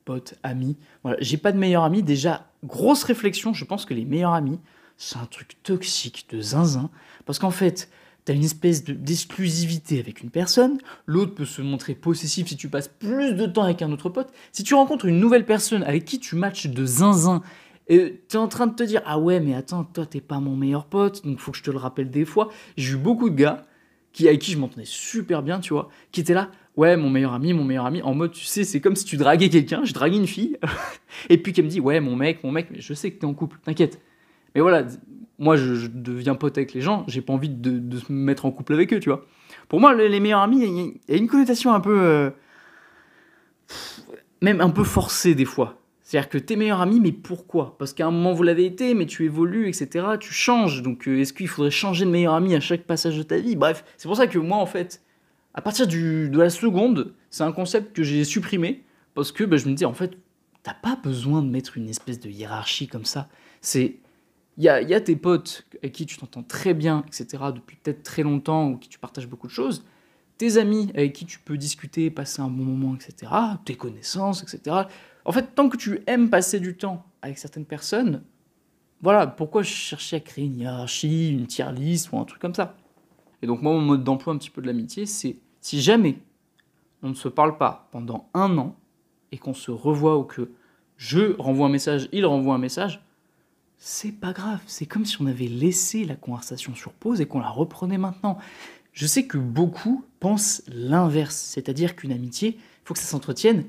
pote, 0.05 0.35
ami, 0.43 0.77
voilà, 1.03 1.19
j'ai 1.21 1.37
pas 1.37 1.53
de 1.53 1.59
meilleur 1.59 1.85
ami. 1.85 2.03
Déjà, 2.03 2.51
grosse 2.65 3.05
réflexion, 3.05 3.53
je 3.53 3.65
pense 3.65 3.85
que 3.85 3.95
les 3.95 4.05
meilleurs 4.05 4.33
amis, 4.33 4.59
c'est 4.97 5.19
un 5.19 5.27
truc 5.27 5.63
toxique 5.63 6.27
de 6.31 6.41
zinzin. 6.41 6.91
Parce 7.25 7.39
qu'en 7.39 7.51
fait, 7.51 7.91
t'as 8.25 8.35
une 8.35 8.45
espèce 8.45 8.85
d'exclusivité 8.85 9.99
avec 9.99 10.23
une 10.23 10.31
personne, 10.31 10.79
l'autre 11.07 11.35
peut 11.35 11.47
se 11.47 11.63
montrer 11.63 11.95
possessif 11.95 12.49
si 12.49 12.57
tu 12.57 12.69
passes 12.69 12.89
plus 12.89 13.33
de 13.33 13.47
temps 13.47 13.63
avec 13.63 13.81
un 13.81 13.91
autre 13.91 14.11
pote. 14.11 14.33
Si 14.53 14.63
tu 14.65 14.75
rencontres 14.75 15.07
une 15.07 15.19
nouvelle 15.19 15.47
personne 15.47 15.83
avec 15.83 16.05
qui 16.05 16.19
tu 16.19 16.37
matches 16.37 16.67
de 16.67 16.85
zinzin 16.85 17.43
et 17.89 18.23
tu 18.29 18.37
es 18.37 18.39
en 18.39 18.49
train 18.49 18.67
de 18.67 18.75
te 18.75 18.83
dire, 18.83 19.01
ah 19.07 19.19
ouais, 19.19 19.41
mais 19.41 19.55
attends, 19.55 19.85
toi, 19.85 20.05
t'es 20.05 20.21
pas 20.21 20.41
mon 20.41 20.57
meilleur 20.57 20.85
pote, 20.85 21.25
donc 21.25 21.39
faut 21.39 21.53
que 21.53 21.57
je 21.57 21.63
te 21.63 21.71
le 21.71 21.79
rappelle 21.79 22.11
des 22.11 22.27
fois. 22.27 22.51
J'ai 22.77 22.95
eu 22.95 22.97
beaucoup 22.97 23.31
de 23.31 23.35
gars 23.35 23.67
qui, 24.13 24.29
avec 24.29 24.43
qui 24.43 24.53
je 24.53 24.59
m'entendais 24.59 24.85
super 24.85 25.43
bien, 25.43 25.61
tu 25.61 25.73
vois, 25.73 25.89
qui 26.13 26.21
étaient 26.21 26.35
là, 26.35 26.51
ouais, 26.79 26.97
mon 26.97 27.11
meilleur 27.11 27.35
ami, 27.35 27.53
mon 27.53 27.65
meilleur 27.65 27.87
ami, 27.87 28.01
en 28.03 28.15
mode, 28.15 28.31
tu 28.31 28.45
sais, 28.45 28.63
c'est 28.63 28.81
comme 28.81 28.95
si 28.95 29.05
tu 29.05 29.17
draguais 29.17 29.49
quelqu'un, 29.49 29.85
je 29.85 29.93
draguais 29.93 30.17
une 30.17 30.29
fille, 30.29 30.57
et 31.29 31.37
puis 31.37 31.53
qui 31.53 31.61
me 31.63 31.69
dit, 31.69 31.81
ouais, 31.81 31.99
mon 31.99 32.15
mec, 32.15 32.43
mon 32.45 32.53
mec, 32.53 32.69
mais 32.71 32.81
je 32.81 32.95
sais 32.95 33.11
que 33.11 33.19
t'es 33.19 33.27
en 33.27 33.35
couple, 33.35 33.59
t'inquiète. 33.65 34.01
Mais 34.55 34.61
voilà, 34.61 34.87
moi, 35.41 35.57
je, 35.57 35.89
deviens 35.89 36.37
pote 36.37 36.57
avec 36.57 36.73
les 36.73 36.81
gens, 36.81 37.05
j'ai 37.09 37.21
pas 37.21 37.33
envie 37.33 37.49
de, 37.49 37.79
de, 37.79 37.99
me 38.09 38.25
mettre 38.25 38.47
en 38.47 38.53
couple 38.53 38.75
avec 38.75 38.93
eux, 38.93 39.01
tu 39.01 39.09
vois. 39.09 39.27
Pour 39.69 39.81
moi, 39.81 39.93
les, 39.93 40.21
meilleurs 40.21 40.41
amis, 40.41 40.63
il 41.09 41.13
y, 41.13 41.17
a 41.17 41.19
une 41.19 41.27
connotation 41.27 41.75
un 41.75 41.81
peu. 41.81 42.01
Euh, 42.01 42.31
même 44.41 44.61
un 44.61 44.71
peu 44.71 44.85
forcée 44.85 45.35
des 45.35 45.45
fois. 45.45 45.81
C'est-à-dire 46.03 46.31
que 46.31 46.39
t'es 46.39 46.57
meilleur 46.57 46.81
ami, 46.81 47.01
mais 47.01 47.13
pourquoi? 47.13 47.77
Parce 47.79 47.93
qu'à 47.93 48.07
un 48.07 48.11
moment 48.11 48.33
vous 48.33 48.45
l'avez 48.45 48.65
été, 48.65 48.95
mais 48.95 49.05
tu 49.05 49.25
évolues, 49.25 49.69
etc. 49.69 50.07
Tu 50.19 50.33
changes. 50.33 50.83
Donc 50.83 51.07
euh, 51.07 51.21
est-ce 51.21 51.33
qu'il 51.33 51.49
faudrait 51.49 51.73
changer 51.73 52.07
de 52.07 52.11
meilleur 52.11 52.35
ami 52.35 52.55
à 52.55 52.61
chaque 52.61 52.85
passage 52.85 53.19
de 53.19 53.23
ta 53.25 53.37
vie? 53.37 53.57
Bref, 53.57 53.85
c'est 53.97 54.07
pour 54.07 54.17
ça 54.17 54.27
que 54.27 54.39
moi, 54.39 54.59
en 54.59 54.65
fait, 54.65 55.03
à 55.55 55.61
partir 55.61 55.87
du, 55.87 56.29
de 56.29 56.39
la 56.39 56.51
seconde, 56.51 57.15
c'est 57.31 57.43
un 57.43 57.53
concept 57.53 57.95
que 57.95 58.03
j'ai 58.03 58.25
supprimé. 58.25 58.85
Parce 59.15 59.33
que 59.33 59.45
bah, 59.45 59.57
je 59.57 59.69
me 59.69 59.75
dis, 59.75 59.85
en 59.85 59.95
fait, 59.95 60.13
t'as 60.63 60.75
pas 60.75 60.97
besoin 60.97 61.43
de 61.43 61.49
mettre 61.49 61.77
une 61.77 61.89
espèce 61.89 62.21
de 62.21 62.31
hiérarchie 62.31 62.89
comme 62.89 63.05
ça. 63.05 63.29
C'est. 63.61 63.97
Il 64.57 64.65
y 64.65 64.69
a, 64.69 64.83
y 64.83 64.93
a, 64.93 65.01
tes 65.01 65.15
potes 65.15 65.65
avec 65.83 65.93
qui 65.93 66.05
tu 66.05 66.17
t'entends 66.17 66.43
très 66.43 66.75
bien, 66.75 67.05
etc., 67.07 67.45
depuis 67.55 67.77
peut-être 67.77 68.03
très 68.03 68.25
longtemps, 68.25 68.71
ou 68.71 68.77
qui 68.77 68.89
tu 68.89 68.99
partages 68.99 69.29
beaucoup 69.29 69.47
de 69.47 69.53
choses. 69.53 69.85
Tes 70.37 70.57
amis 70.57 70.91
avec 70.95 71.13
qui 71.13 71.27
tu 71.27 71.39
peux 71.39 71.57
discuter, 71.57 72.11
passer 72.11 72.43
un 72.43 72.49
bon 72.49 72.65
moment, 72.65 72.97
etc. 72.97 73.33
Tes 73.65 73.77
connaissances, 73.77 74.43
etc 74.43 74.87
en 75.29 75.33
fait, 75.33 75.55
tant 75.55 75.69
que 75.69 75.77
tu 75.77 76.01
aimes 76.07 76.31
passer 76.31 76.59
du 76.59 76.75
temps 76.75 77.05
avec 77.21 77.37
certaines 77.37 77.67
personnes, 77.67 78.23
voilà, 79.03 79.27
pourquoi 79.27 79.63
chercher 79.63 80.17
à 80.17 80.21
créer 80.21 80.47
une 80.47 80.57
hiérarchie, 80.57 81.33
une 81.33 81.47
tier 81.47 81.71
list 81.71 82.11
ou 82.11 82.19
un 82.19 82.25
truc 82.25 82.41
comme 82.41 82.55
ça? 82.55 82.75
Et 83.43 83.47
donc 83.47 83.63
moi, 83.63 83.73
mon 83.73 83.81
mode 83.81 84.05
d'emploi 84.05 84.33
un 84.33 84.39
petit 84.39 84.51
peu 84.51 84.61
de 84.61 84.67
l'amitié, 84.67 85.07
c'est 85.07 85.37
si 85.61 85.81
jamais 85.81 86.19
on 87.03 87.11
ne 87.11 87.15
se 87.15 87.29
parle 87.29 87.57
pas 87.57 87.89
pendant 87.93 88.29
un 88.35 88.57
an 88.59 88.77
et 89.33 89.39
qu'on 89.39 89.55
se 89.55 89.71
revoit 89.71 90.19
ou 90.19 90.25
que 90.25 90.51
je 90.97 91.37
renvoie 91.41 91.67
un 91.67 91.71
message, 91.71 92.09
il 92.13 92.27
renvoie 92.27 92.55
un 92.55 92.59
message, 92.59 93.01
c'est 93.77 94.13
pas 94.13 94.33
grave. 94.33 94.61
C'est 94.67 94.87
comme 94.87 95.05
si 95.05 95.21
on 95.23 95.27
avait 95.27 95.47
laissé 95.47 96.05
la 96.05 96.17
conversation 96.17 96.75
sur 96.75 96.93
pause 96.93 97.21
et 97.21 97.27
qu'on 97.27 97.41
la 97.41 97.51
reprenait 97.51 97.99
maintenant. 97.99 98.39
Je 98.93 99.07
sais 99.07 99.27
que 99.27 99.39
beaucoup 99.39 100.05
pensent 100.19 100.63
l'inverse, 100.67 101.37
c'est-à-dire 101.37 101.95
qu'une 101.95 102.13
amitié, 102.13 102.57
il 102.57 102.85
faut 102.85 102.95
que 102.95 103.01
ça 103.01 103.07
s'entretienne 103.07 103.65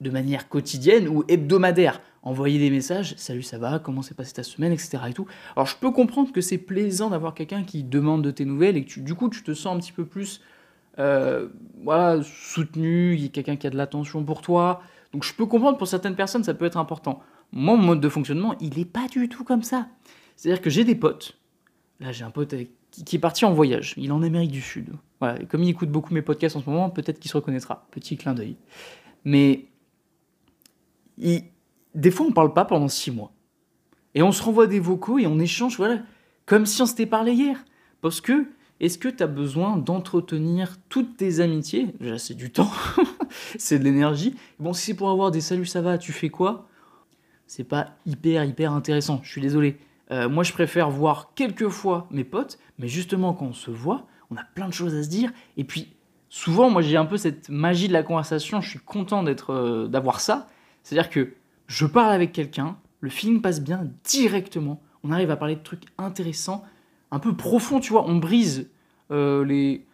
de 0.00 0.10
manière 0.10 0.48
quotidienne 0.48 1.08
ou 1.08 1.24
hebdomadaire. 1.28 2.00
Envoyer 2.22 2.58
des 2.58 2.70
messages, 2.70 3.14
salut 3.16 3.42
ça 3.42 3.58
va, 3.58 3.78
comment 3.78 4.02
s'est 4.02 4.14
passée 4.14 4.34
ta 4.34 4.42
semaine, 4.42 4.72
etc. 4.72 4.98
Et 5.08 5.12
tout. 5.12 5.26
Alors 5.56 5.66
je 5.66 5.76
peux 5.76 5.90
comprendre 5.90 6.32
que 6.32 6.40
c'est 6.40 6.58
plaisant 6.58 7.10
d'avoir 7.10 7.34
quelqu'un 7.34 7.62
qui 7.62 7.84
demande 7.84 8.22
de 8.22 8.30
tes 8.30 8.44
nouvelles 8.44 8.76
et 8.76 8.84
que 8.84 9.00
du 9.00 9.14
coup 9.14 9.30
tu 9.30 9.42
te 9.42 9.54
sens 9.54 9.76
un 9.76 9.78
petit 9.78 9.92
peu 9.92 10.04
plus 10.04 10.40
euh, 10.98 11.48
voilà, 11.84 12.22
soutenu, 12.22 13.14
il 13.14 13.22
y 13.22 13.26
a 13.26 13.28
quelqu'un 13.28 13.56
qui 13.56 13.66
a 13.66 13.70
de 13.70 13.76
l'attention 13.76 14.24
pour 14.24 14.42
toi. 14.42 14.82
Donc 15.12 15.24
je 15.24 15.32
peux 15.32 15.46
comprendre 15.46 15.78
pour 15.78 15.86
certaines 15.86 16.16
personnes 16.16 16.44
ça 16.44 16.54
peut 16.54 16.66
être 16.66 16.76
important. 16.76 17.22
Moi 17.52 17.76
mon 17.76 17.82
mode 17.82 18.00
de 18.00 18.08
fonctionnement 18.08 18.56
il 18.60 18.76
n'est 18.76 18.84
pas 18.84 19.06
du 19.08 19.28
tout 19.28 19.44
comme 19.44 19.62
ça. 19.62 19.88
C'est-à-dire 20.36 20.60
que 20.60 20.70
j'ai 20.70 20.84
des 20.84 20.96
potes. 20.96 21.38
Là 22.00 22.12
j'ai 22.12 22.24
un 22.24 22.30
pote 22.30 22.54
qui, 22.90 23.16
est 23.16 23.20
parti 23.20 23.44
en 23.44 23.52
voyage, 23.52 23.94
il 23.96 24.06
est 24.06 24.12
en 24.12 24.22
Amérique 24.22 24.50
du 24.50 24.60
Sud. 24.60 24.90
Comme 25.48 25.62
il 25.62 25.70
écoute 25.70 25.90
beaucoup 25.90 26.12
mes 26.12 26.22
podcasts 26.22 26.56
en 26.56 26.60
ce 26.60 26.68
moment, 26.68 26.90
peut-être 26.90 27.20
qu'il 27.20 27.30
se 27.30 27.36
reconnaîtra. 27.36 27.86
Petit 27.90 28.16
clin 28.16 28.34
d'œil. 28.34 28.56
Mais 29.24 29.67
des 31.94 32.10
fois, 32.10 32.26
on 32.26 32.32
parle 32.32 32.52
pas 32.54 32.64
pendant 32.64 32.88
six 32.88 33.10
mois. 33.10 33.32
Et 34.14 34.22
on 34.22 34.32
se 34.32 34.42
renvoie 34.42 34.66
des 34.66 34.80
vocaux 34.80 35.18
et 35.18 35.26
on 35.26 35.38
échange, 35.38 35.76
voilà, 35.76 35.98
comme 36.46 36.66
si 36.66 36.80
on 36.82 36.86
s'était 36.86 37.06
parlé 37.06 37.32
hier. 37.32 37.64
Parce 38.00 38.20
que, 38.20 38.46
est-ce 38.80 38.96
que 38.96 39.08
tu 39.08 39.22
as 39.22 39.26
besoin 39.26 39.76
d'entretenir 39.76 40.76
toutes 40.88 41.16
tes 41.16 41.40
amitiés? 41.40 41.88
Déjà, 42.00 42.18
c'est 42.18 42.34
du 42.34 42.50
temps, 42.50 42.70
c'est 43.58 43.78
de 43.78 43.84
l'énergie. 43.84 44.36
Bon, 44.58 44.72
si 44.72 44.86
c'est 44.86 44.94
pour 44.94 45.10
avoir 45.10 45.30
des 45.30 45.40
saluts, 45.40 45.66
ça 45.66 45.82
va, 45.82 45.98
tu 45.98 46.12
fais 46.12 46.28
quoi? 46.28 46.68
C'est 47.46 47.64
pas 47.64 47.96
hyper, 48.06 48.44
hyper 48.44 48.72
intéressant, 48.72 49.20
je 49.22 49.30
suis 49.30 49.40
désolé. 49.40 49.78
Euh, 50.10 50.28
moi, 50.28 50.44
je 50.44 50.52
préfère 50.52 50.90
voir 50.90 51.32
quelques 51.34 51.68
fois 51.68 52.06
mes 52.10 52.24
potes, 52.24 52.58
mais 52.78 52.88
justement, 52.88 53.34
quand 53.34 53.46
on 53.46 53.52
se 53.52 53.70
voit, 53.70 54.06
on 54.30 54.36
a 54.36 54.44
plein 54.54 54.68
de 54.68 54.72
choses 54.72 54.94
à 54.94 55.02
se 55.02 55.08
dire. 55.08 55.32
Et 55.56 55.64
puis, 55.64 55.92
souvent, 56.28 56.70
moi, 56.70 56.82
j'ai 56.82 56.96
un 56.96 57.04
peu 57.04 57.16
cette 57.16 57.48
magie 57.48 57.88
de 57.88 57.92
la 57.92 58.02
conversation, 58.02 58.60
je 58.60 58.70
suis 58.70 58.78
content 58.78 59.22
d'être, 59.22 59.52
euh, 59.52 59.88
d'avoir 59.88 60.20
ça. 60.20 60.48
C'est-à-dire 60.82 61.10
que 61.10 61.34
je 61.66 61.86
parle 61.86 62.12
avec 62.12 62.32
quelqu'un, 62.32 62.76
le 63.00 63.10
feeling 63.10 63.40
passe 63.40 63.60
bien 63.60 63.88
directement, 64.04 64.80
on 65.04 65.12
arrive 65.12 65.30
à 65.30 65.36
parler 65.36 65.56
de 65.56 65.62
trucs 65.62 65.84
intéressants, 65.98 66.64
un 67.10 67.18
peu 67.18 67.36
profonds, 67.36 67.80
tu 67.80 67.92
vois, 67.92 68.04
on 68.06 68.16
brise 68.16 68.68
euh, 69.10 69.44
les, 69.44 69.84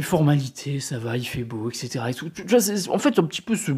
formalités, 0.00 0.80
ça 0.80 0.98
va, 0.98 1.16
il 1.16 1.24
fait 1.24 1.44
beau, 1.44 1.70
etc. 1.70 2.04
Et 2.08 2.14
tout. 2.14 2.30
en 2.90 2.98
fait, 2.98 3.18
un 3.18 3.24
petit 3.24 3.42
peu 3.42 3.54
ce, 3.54 3.72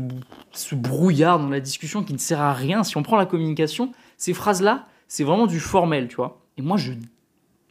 ce, 0.52 0.74
brouillard 0.74 1.38
dans 1.38 1.48
la 1.48 1.60
discussion 1.60 2.02
qui 2.02 2.14
ne 2.14 2.18
sert 2.18 2.40
à 2.40 2.54
rien. 2.54 2.82
Si 2.84 2.96
on 2.96 3.02
prend 3.02 3.16
la 3.16 3.26
communication, 3.26 3.92
ces 4.16 4.32
phrases-là, 4.32 4.86
c'est 5.08 5.24
vraiment 5.24 5.46
du 5.46 5.60
formel, 5.60 6.08
tu 6.08 6.16
vois. 6.16 6.42
Et 6.56 6.62
moi, 6.62 6.76
je. 6.76 6.92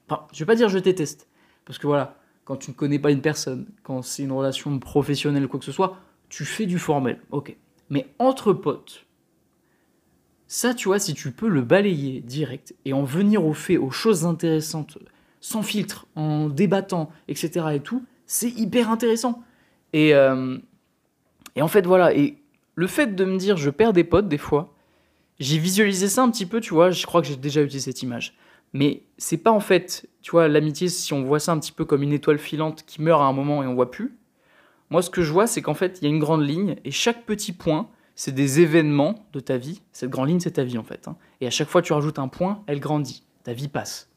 Enfin, 0.08 0.28
je 0.32 0.40
vais 0.40 0.46
pas 0.46 0.56
dire 0.56 0.70
je 0.70 0.78
déteste. 0.78 1.28
Parce 1.66 1.80
que 1.80 1.88
voilà, 1.88 2.18
quand 2.44 2.58
tu 2.58 2.70
ne 2.70 2.76
connais 2.76 3.00
pas 3.00 3.10
une 3.10 3.22
personne, 3.22 3.66
quand 3.82 4.04
c'est 4.04 4.24
une 4.24 4.32
relation 4.32 4.78
professionnelle 4.78 5.46
ou 5.46 5.48
quoi 5.48 5.60
que 5.60 5.66
ce 5.66 5.72
soit, 5.72 5.98
tu 6.30 6.46
fais 6.46 6.68
du 6.68 6.78
formel. 6.78 7.20
Ok. 7.32 7.56
Mais 7.90 8.08
entre 8.20 8.54
potes, 8.54 9.06
ça, 10.48 10.74
tu 10.74 10.88
vois, 10.90 11.00
si 11.00 11.14
tu 11.14 11.32
peux 11.32 11.48
le 11.48 11.62
balayer 11.62 12.22
direct 12.22 12.76
et 12.86 12.94
en 12.94 13.04
venir 13.04 13.46
au 13.46 13.54
fait, 13.54 13.78
aux 13.78 13.92
choses 13.92 14.26
intéressantes, 14.26 14.98
sans 15.42 15.64
filtre, 15.64 16.08
en 16.16 16.50
débattant, 16.50 17.12
etc. 17.28 17.68
et 17.74 17.80
tout, 17.80 18.04
c'est 18.26 18.50
hyper 18.50 18.90
intéressant. 18.92 19.44
Et, 19.94 20.14
euh, 20.16 20.58
Et 21.56 21.62
en 21.62 21.68
fait, 21.68 21.86
voilà. 21.86 22.14
Et 22.16 22.38
le 22.76 22.88
fait 22.88 23.16
de 23.16 23.26
me 23.26 23.38
dire 23.38 23.58
je 23.58 23.70
perds 23.70 23.94
des 23.94 24.04
potes 24.04 24.28
des 24.28 24.38
fois, 24.38 24.74
j'ai 25.40 25.58
visualisé 25.58 26.08
ça 26.10 26.24
un 26.24 26.32
petit 26.32 26.46
peu, 26.46 26.62
tu 26.62 26.74
vois. 26.74 26.92
Je 26.92 27.06
crois 27.06 27.22
que 27.22 27.28
j'ai 27.28 27.36
déjà 27.38 27.62
utilisé 27.62 27.92
cette 27.92 28.02
image. 28.04 28.36
Mais 28.74 29.04
c'est 29.18 29.38
pas 29.38 29.52
en 29.52 29.60
fait, 29.62 30.08
tu 30.22 30.32
vois, 30.32 30.48
l'amitié, 30.48 30.90
si 30.90 31.14
on 31.14 31.24
voit 31.24 31.40
ça 31.40 31.54
un 31.54 31.60
petit 31.60 31.72
peu 31.72 31.86
comme 31.86 32.04
une 32.04 32.14
étoile 32.14 32.40
filante 32.40 32.84
qui 32.86 33.02
meurt 33.02 33.22
à 33.22 33.26
un 33.26 33.34
moment 33.34 33.64
et 33.64 33.68
on 33.68 33.76
voit 33.76 33.92
plus. 33.92 34.18
Moi, 34.90 35.02
ce 35.02 35.10
que 35.10 35.22
je 35.22 35.32
vois, 35.32 35.48
c'est 35.48 35.62
qu'en 35.62 35.74
fait, 35.74 36.00
il 36.02 36.06
y 36.06 36.08
a 36.08 36.10
une 36.10 36.20
grande 36.20 36.46
ligne 36.48 36.76
et 36.84 36.92
chaque 36.92 37.26
petit 37.26 37.52
point, 37.52 37.90
c'est 38.16 38.34
des 38.34 38.62
événements 38.62 39.28
de 39.34 39.40
ta 39.40 39.58
vie. 39.58 39.82
Cette 39.92 40.10
grande 40.10 40.30
ligne, 40.30 40.40
c'est 40.40 40.52
ta 40.52 40.64
vie 40.64 40.78
en 40.78 40.84
fait. 40.84 41.08
Hein. 41.08 41.18
Et 41.42 41.48
à 41.48 41.50
chaque 41.50 41.68
fois, 41.68 41.82
tu 41.82 41.94
rajoutes 41.94 42.20
un 42.20 42.28
point, 42.28 42.64
elle 42.68 42.80
grandit. 42.80 43.24
Ta 43.44 43.54
vie 43.54 43.68
passe. 43.68 44.10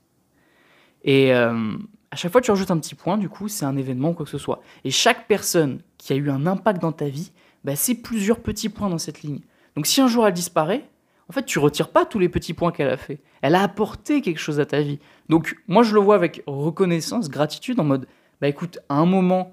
Et 1.04 1.34
euh, 1.34 1.76
à 2.10 2.16
chaque 2.16 2.32
fois, 2.32 2.40
tu 2.40 2.50
rajoutes 2.50 2.70
un 2.70 2.78
petit 2.78 2.94
point, 2.94 3.18
du 3.18 3.28
coup, 3.28 3.48
c'est 3.48 3.64
un 3.64 3.76
événement 3.76 4.10
ou 4.10 4.14
quoi 4.14 4.24
que 4.24 4.30
ce 4.30 4.38
soit. 4.38 4.60
Et 4.84 4.90
chaque 4.90 5.26
personne 5.26 5.80
qui 5.96 6.12
a 6.12 6.16
eu 6.16 6.30
un 6.30 6.46
impact 6.46 6.80
dans 6.80 6.92
ta 6.92 7.08
vie, 7.08 7.32
bah, 7.64 7.76
c'est 7.76 7.96
plusieurs 7.96 8.40
petits 8.40 8.68
points 8.68 8.88
dans 8.88 8.98
cette 8.98 9.22
ligne. 9.22 9.40
Donc 9.74 9.86
si 9.86 10.00
un 10.00 10.08
jour 10.08 10.26
elle 10.26 10.34
disparaît, 10.34 10.88
en 11.28 11.32
fait, 11.32 11.44
tu 11.44 11.58
retires 11.58 11.90
pas 11.90 12.06
tous 12.06 12.18
les 12.18 12.28
petits 12.28 12.54
points 12.54 12.72
qu'elle 12.72 12.88
a 12.88 12.96
fait. 12.96 13.20
Elle 13.42 13.54
a 13.54 13.62
apporté 13.62 14.22
quelque 14.22 14.38
chose 14.38 14.60
à 14.60 14.66
ta 14.66 14.80
vie. 14.80 14.98
Donc 15.28 15.56
moi, 15.66 15.82
je 15.82 15.94
le 15.94 16.00
vois 16.00 16.14
avec 16.14 16.42
reconnaissance, 16.46 17.28
gratitude, 17.28 17.78
en 17.78 17.84
mode, 17.84 18.06
bah 18.40 18.48
écoute, 18.48 18.78
à 18.88 18.94
un 18.94 19.04
moment, 19.04 19.52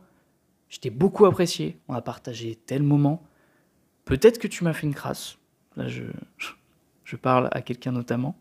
je 0.69 0.79
t'ai 0.79 0.89
beaucoup 0.89 1.25
apprécié, 1.25 1.79
on 1.87 1.93
a 1.93 2.01
partagé 2.01 2.55
tel 2.55 2.83
moment. 2.83 3.23
Peut-être 4.05 4.39
que 4.39 4.47
tu 4.47 4.63
m'as 4.63 4.73
fait 4.73 4.87
une 4.87 4.93
crasse. 4.93 5.37
Là, 5.75 5.87
je, 5.87 6.03
je 7.03 7.15
parle 7.15 7.49
à 7.51 7.61
quelqu'un 7.61 7.91
notamment. 7.91 8.35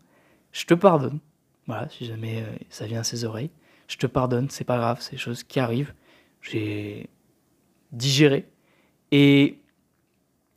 Je 0.51 0.65
te 0.65 0.73
pardonne. 0.73 1.19
Voilà, 1.67 1.89
si 1.89 2.05
jamais 2.05 2.41
euh, 2.41 2.55
ça 2.69 2.85
vient 2.85 2.99
à 2.99 3.03
ses 3.03 3.25
oreilles. 3.25 3.51
Je 3.87 3.97
te 3.97 4.07
pardonne, 4.07 4.49
c'est 4.49 4.63
pas 4.63 4.77
grave, 4.77 4.99
c'est 5.01 5.11
des 5.11 5.17
choses 5.17 5.43
qui 5.43 5.59
arrivent. 5.59 5.93
J'ai 6.41 7.09
digéré. 7.91 8.47
Et 9.11 9.59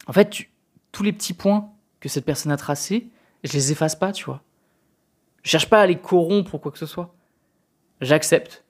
en 0.06 0.12
fait, 0.12 0.48
tous 0.92 1.02
les 1.02 1.12
petits 1.12 1.34
points 1.34 1.70
que 2.00 2.08
cette 2.08 2.24
personne 2.24 2.52
a 2.52 2.56
tracés, 2.56 3.08
je 3.44 3.52
les 3.52 3.72
efface 3.72 3.96
pas, 3.96 4.12
tu 4.12 4.24
vois. 4.24 4.42
Je 5.42 5.50
cherche 5.50 5.68
pas 5.68 5.80
à 5.80 5.86
les 5.86 5.98
corrompre 5.98 6.54
ou 6.54 6.58
quoi 6.58 6.72
que 6.72 6.78
ce 6.78 6.86
soit. 6.86 7.14
J'accepte. 8.00 8.64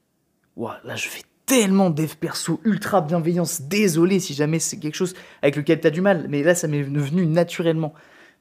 là, 0.57 0.97
je 0.97 1.09
fais 1.09 1.23
tellement 1.49 1.89
dev 1.89 2.15
perso, 2.21 2.61
ultra 2.65 3.01
bienveillance. 3.01 3.63
Désolé 3.63 4.21
si 4.21 4.35
jamais 4.35 4.59
c'est 4.59 4.79
quelque 4.79 4.95
chose 4.95 5.15
avec 5.41 5.57
lequel 5.57 5.81
tu 5.81 5.87
as 5.87 5.91
du 5.91 6.03
mal, 6.03 6.27
mais 6.29 6.43
là, 6.43 6.55
ça 6.55 6.69
m'est 6.69 6.83
venu 6.83 7.27
naturellement. 7.27 7.95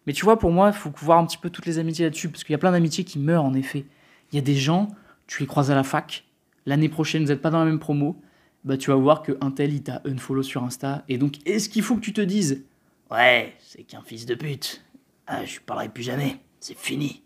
Mais 0.06 0.14
tu 0.14 0.26
vois, 0.26 0.38
pour 0.38 0.52
moi, 0.52 0.72
il 0.74 0.78
faut 0.78 0.92
voir 0.98 1.18
un 1.18 1.26
petit 1.26 1.38
peu 1.38 1.50
toutes 1.50 1.66
les 1.66 1.80
amitiés 1.80 2.04
là-dessus, 2.04 2.28
parce 2.28 2.44
qu'il 2.44 2.52
y 2.52 2.56
a 2.56 2.60
plein 2.60 2.74
d'amitiés 2.74 3.06
qui 3.06 3.18
meurent 3.18 3.46
en 3.46 3.54
effet. 3.54 3.86
Il 4.32 4.36
y 4.36 4.40
a 4.40 4.42
des 4.42 4.56
gens, 4.56 4.90
tu 5.26 5.42
les 5.42 5.48
croises 5.48 5.72
à 5.72 5.76
la 5.76 5.84
fac, 5.84 6.26
l'année 6.66 6.90
prochaine, 6.90 7.24
vous 7.24 7.30
n'êtes 7.30 7.42
pas 7.42 7.50
dans 7.50 7.60
la 7.60 7.66
même 7.66 7.80
promo, 7.80 8.22
bah 8.66 8.76
tu 8.76 8.90
vas 8.90 8.98
voir 8.98 9.24
qu'un 9.24 9.52
tel, 9.52 9.74
il 9.74 9.84
t'a 9.84 10.02
unfollow 10.06 10.44
sur 10.44 10.64
Insta, 10.64 11.06
et 11.08 11.18
donc 11.18 11.36
est-ce 11.46 11.70
qu'il 11.70 11.84
faut 11.84 11.96
que 11.96 12.02
tu 12.02 12.12
te 12.12 12.22
dises 12.22 12.66
Ouais, 13.10 13.56
c'est 13.60 13.84
qu'un 13.84 14.02
fils 14.02 14.26
de 14.26 14.36
pute, 14.36 14.84
ah, 15.28 15.46
je 15.46 15.54
lui 15.54 15.60
parlerai 15.66 15.88
plus 15.88 16.04
jamais, 16.04 16.40
c'est 16.60 16.78
fini. 16.78 17.24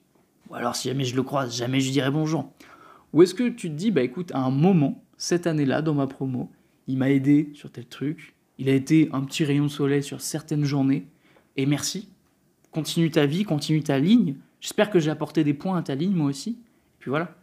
Ou 0.49 0.55
alors 0.55 0.75
si 0.75 0.89
jamais 0.89 1.05
je 1.05 1.15
le 1.15 1.23
croise, 1.23 1.57
jamais 1.57 1.79
je 1.79 1.85
lui 1.85 1.93
dirai 1.93 2.11
bonjour. 2.11 2.51
Ou 3.13 3.23
est-ce 3.23 3.33
que 3.33 3.49
tu 3.49 3.69
te 3.69 3.75
dis, 3.75 3.89
bah 3.89 4.03
écoute, 4.03 4.31
à 4.33 4.39
un 4.39 4.51
moment, 4.51 5.03
cette 5.21 5.45
année-là, 5.45 5.83
dans 5.83 5.93
ma 5.93 6.07
promo, 6.07 6.49
il 6.87 6.97
m'a 6.97 7.11
aidé 7.11 7.51
sur 7.53 7.71
tel 7.71 7.85
truc, 7.85 8.33
il 8.57 8.69
a 8.69 8.73
été 8.73 9.07
un 9.13 9.21
petit 9.21 9.45
rayon 9.45 9.65
de 9.65 9.69
soleil 9.69 10.01
sur 10.01 10.19
certaines 10.19 10.63
journées, 10.63 11.05
et 11.57 11.67
merci. 11.67 12.09
Continue 12.71 13.11
ta 13.11 13.27
vie, 13.27 13.43
continue 13.43 13.83
ta 13.83 13.99
ligne. 13.99 14.33
J'espère 14.61 14.89
que 14.89 14.97
j'ai 14.97 15.11
apporté 15.11 15.43
des 15.43 15.53
points 15.53 15.77
à 15.77 15.83
ta 15.83 15.93
ligne, 15.93 16.13
moi 16.13 16.25
aussi. 16.25 16.49
Et 16.49 16.97
puis 16.97 17.09
voilà. 17.09 17.35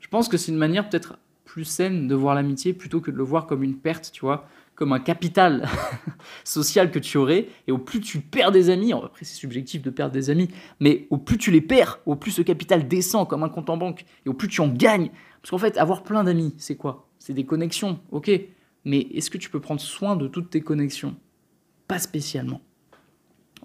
Je 0.00 0.08
pense 0.08 0.28
que 0.28 0.38
c'est 0.38 0.50
une 0.50 0.56
manière 0.56 0.88
peut-être 0.88 1.18
plus 1.44 1.66
saine 1.66 2.08
de 2.08 2.14
voir 2.14 2.34
l'amitié 2.34 2.72
plutôt 2.72 3.02
que 3.02 3.10
de 3.10 3.16
le 3.18 3.22
voir 3.22 3.46
comme 3.46 3.62
une 3.62 3.76
perte, 3.76 4.12
tu 4.14 4.22
vois, 4.22 4.48
comme 4.74 4.94
un 4.94 5.00
capital 5.00 5.68
social 6.44 6.90
que 6.90 6.98
tu 6.98 7.18
aurais. 7.18 7.48
Et 7.66 7.72
au 7.72 7.76
plus 7.76 8.00
tu 8.00 8.20
perds 8.20 8.50
des 8.50 8.70
amis, 8.70 8.94
après 8.94 9.26
c'est 9.26 9.34
subjectif 9.34 9.82
de 9.82 9.90
perdre 9.90 10.14
des 10.14 10.30
amis, 10.30 10.48
mais 10.80 11.06
au 11.10 11.18
plus 11.18 11.36
tu 11.36 11.50
les 11.50 11.60
perds, 11.60 12.00
au 12.06 12.16
plus 12.16 12.30
ce 12.30 12.40
capital 12.40 12.88
descend 12.88 13.28
comme 13.28 13.42
un 13.42 13.50
compte 13.50 13.68
en 13.68 13.76
banque, 13.76 14.06
et 14.24 14.30
au 14.30 14.34
plus 14.34 14.48
tu 14.48 14.62
en 14.62 14.68
gagnes. 14.68 15.10
Parce 15.42 15.50
qu'en 15.50 15.58
fait, 15.58 15.76
avoir 15.76 16.02
plein 16.02 16.24
d'amis, 16.24 16.54
c'est 16.56 16.76
quoi? 16.76 17.06
C'est 17.26 17.34
des 17.34 17.44
connexions, 17.44 17.98
ok. 18.12 18.30
Mais 18.84 19.00
est-ce 19.00 19.30
que 19.30 19.38
tu 19.38 19.50
peux 19.50 19.60
prendre 19.60 19.80
soin 19.80 20.14
de 20.14 20.28
toutes 20.28 20.48
tes 20.48 20.60
connexions? 20.60 21.16
Pas 21.88 21.98
spécialement. 21.98 22.60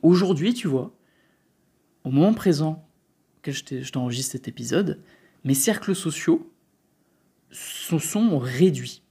Aujourd'hui, 0.02 0.56
tu 0.56 0.68
vois, 0.68 0.92
au 2.04 2.10
moment 2.10 2.34
présent 2.34 2.90
que 3.44 3.52
je 3.52 3.92
t'enregistre 3.92 4.32
cet 4.32 4.48
épisode, 4.48 5.04
mes 5.44 5.54
cercles 5.54 5.94
sociaux 5.94 6.52
se 7.52 8.00
sont 8.00 8.40
réduits. 8.40 9.04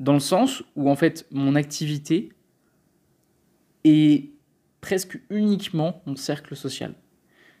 Dans 0.00 0.14
le 0.14 0.18
sens 0.18 0.64
où 0.74 0.90
en 0.90 0.96
fait 0.96 1.28
mon 1.30 1.54
activité 1.54 2.32
est 3.84 4.32
presque 4.80 5.20
uniquement 5.30 6.02
mon 6.04 6.16
cercle 6.16 6.56
social. 6.56 6.96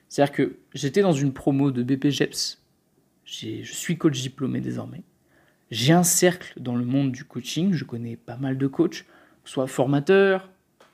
C'est-à-dire 0.08 0.34
que 0.34 0.58
j'étais 0.74 1.02
dans 1.02 1.12
une 1.12 1.32
promo 1.32 1.70
de 1.70 1.84
BPGEPS, 1.84 2.60
je 3.24 3.62
suis 3.62 3.96
coach 3.96 4.20
diplômé 4.20 4.60
désormais. 4.60 5.04
J'ai 5.70 5.92
un 5.92 6.02
cercle 6.02 6.54
dans 6.60 6.76
le 6.76 6.84
monde 6.84 7.12
du 7.12 7.24
coaching, 7.24 7.72
je 7.72 7.84
connais 7.84 8.16
pas 8.16 8.36
mal 8.36 8.56
de 8.56 8.66
coachs, 8.66 9.04
soit 9.44 9.66
formateurs, 9.66 10.50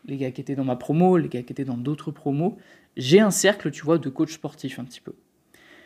les 0.06 0.16
gars 0.16 0.30
qui 0.30 0.40
étaient 0.40 0.56
dans 0.56 0.64
ma 0.64 0.76
promo, 0.76 1.16
les 1.16 1.28
gars 1.28 1.42
qui 1.42 1.52
étaient 1.52 1.64
dans 1.64 1.76
d'autres 1.76 2.10
promos. 2.10 2.58
J'ai 2.96 3.20
un 3.20 3.30
cercle, 3.30 3.70
tu 3.70 3.84
vois, 3.84 3.98
de 3.98 4.08
coachs 4.08 4.30
sportifs 4.30 4.78
un 4.78 4.84
petit 4.84 5.00
peu, 5.00 5.14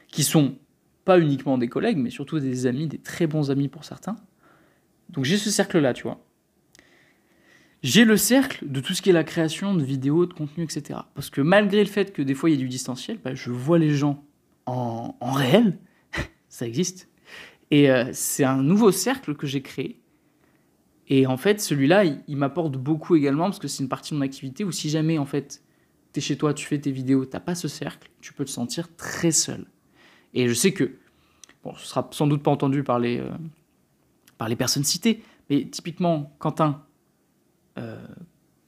qui 0.08 0.22
sont 0.22 0.56
pas 1.04 1.18
uniquement 1.18 1.58
des 1.58 1.68
collègues, 1.68 1.98
mais 1.98 2.10
surtout 2.10 2.38
des 2.38 2.66
amis, 2.66 2.86
des 2.86 2.98
très 2.98 3.26
bons 3.26 3.50
amis 3.50 3.68
pour 3.68 3.84
certains. 3.84 4.16
Donc 5.10 5.24
j'ai 5.24 5.38
ce 5.38 5.50
cercle-là, 5.50 5.94
tu 5.94 6.02
vois. 6.02 6.20
J'ai 7.82 8.04
le 8.04 8.16
cercle 8.16 8.68
de 8.68 8.80
tout 8.80 8.92
ce 8.92 9.02
qui 9.02 9.10
est 9.10 9.12
la 9.12 9.24
création 9.24 9.74
de 9.74 9.84
vidéos, 9.84 10.26
de 10.26 10.32
contenu, 10.32 10.64
etc. 10.64 11.00
Parce 11.14 11.30
que 11.30 11.40
malgré 11.40 11.82
le 11.82 11.88
fait 11.88 12.12
que 12.12 12.22
des 12.22 12.34
fois 12.34 12.50
il 12.50 12.54
y 12.54 12.56
a 12.56 12.58
du 12.58 12.68
distanciel, 12.68 13.18
bah, 13.22 13.34
je 13.34 13.50
vois 13.50 13.78
les 13.78 13.90
gens 13.90 14.24
en, 14.66 15.14
réel, 15.22 15.78
ça 16.48 16.66
existe. 16.66 17.07
Et 17.70 17.90
euh, 17.90 18.10
c'est 18.12 18.44
un 18.44 18.62
nouveau 18.62 18.92
cercle 18.92 19.34
que 19.34 19.46
j'ai 19.46 19.62
créé. 19.62 20.00
Et 21.08 21.26
en 21.26 21.36
fait, 21.36 21.60
celui-là, 21.60 22.04
il, 22.04 22.36
m'apporte 22.36 22.76
beaucoup 22.76 23.16
également 23.16 23.44
parce 23.44 23.58
que 23.58 23.68
c'est 23.68 23.82
une 23.82 23.88
partie 23.88 24.12
de 24.12 24.18
mon 24.18 24.24
activité 24.24 24.64
où 24.64 24.72
si 24.72 24.90
jamais 24.90 25.16
en 25.16 25.24
fait 25.24 25.62
tu 26.12 26.18
es 26.18 26.22
chez 26.22 26.36
toi, 26.36 26.52
tu 26.52 26.66
fais 26.66 26.78
tes 26.78 26.90
vidéos, 26.90 27.24
t'as 27.24 27.40
pas 27.40 27.54
ce 27.54 27.66
cercle, 27.66 28.10
tu 28.20 28.32
peux 28.34 28.44
te 28.44 28.50
sentir 28.50 28.94
très 28.96 29.30
seul. 29.30 29.66
Et 30.34 30.48
je 30.48 30.54
sais 30.54 30.72
que, 30.72 30.96
bon, 31.64 31.74
ce 31.76 31.86
sera 31.86 32.08
sans 32.12 32.26
doute 32.26 32.42
pas 32.42 32.50
entendu 32.50 32.82
par 32.82 32.98
les, 32.98 33.20
euh, 33.20 33.30
par 34.36 34.48
les 34.48 34.56
personnes 34.56 34.84
citées, 34.84 35.22
mais 35.48 35.64
typiquement, 35.64 36.34
Quentin, 36.38 36.84
euh, 37.78 38.06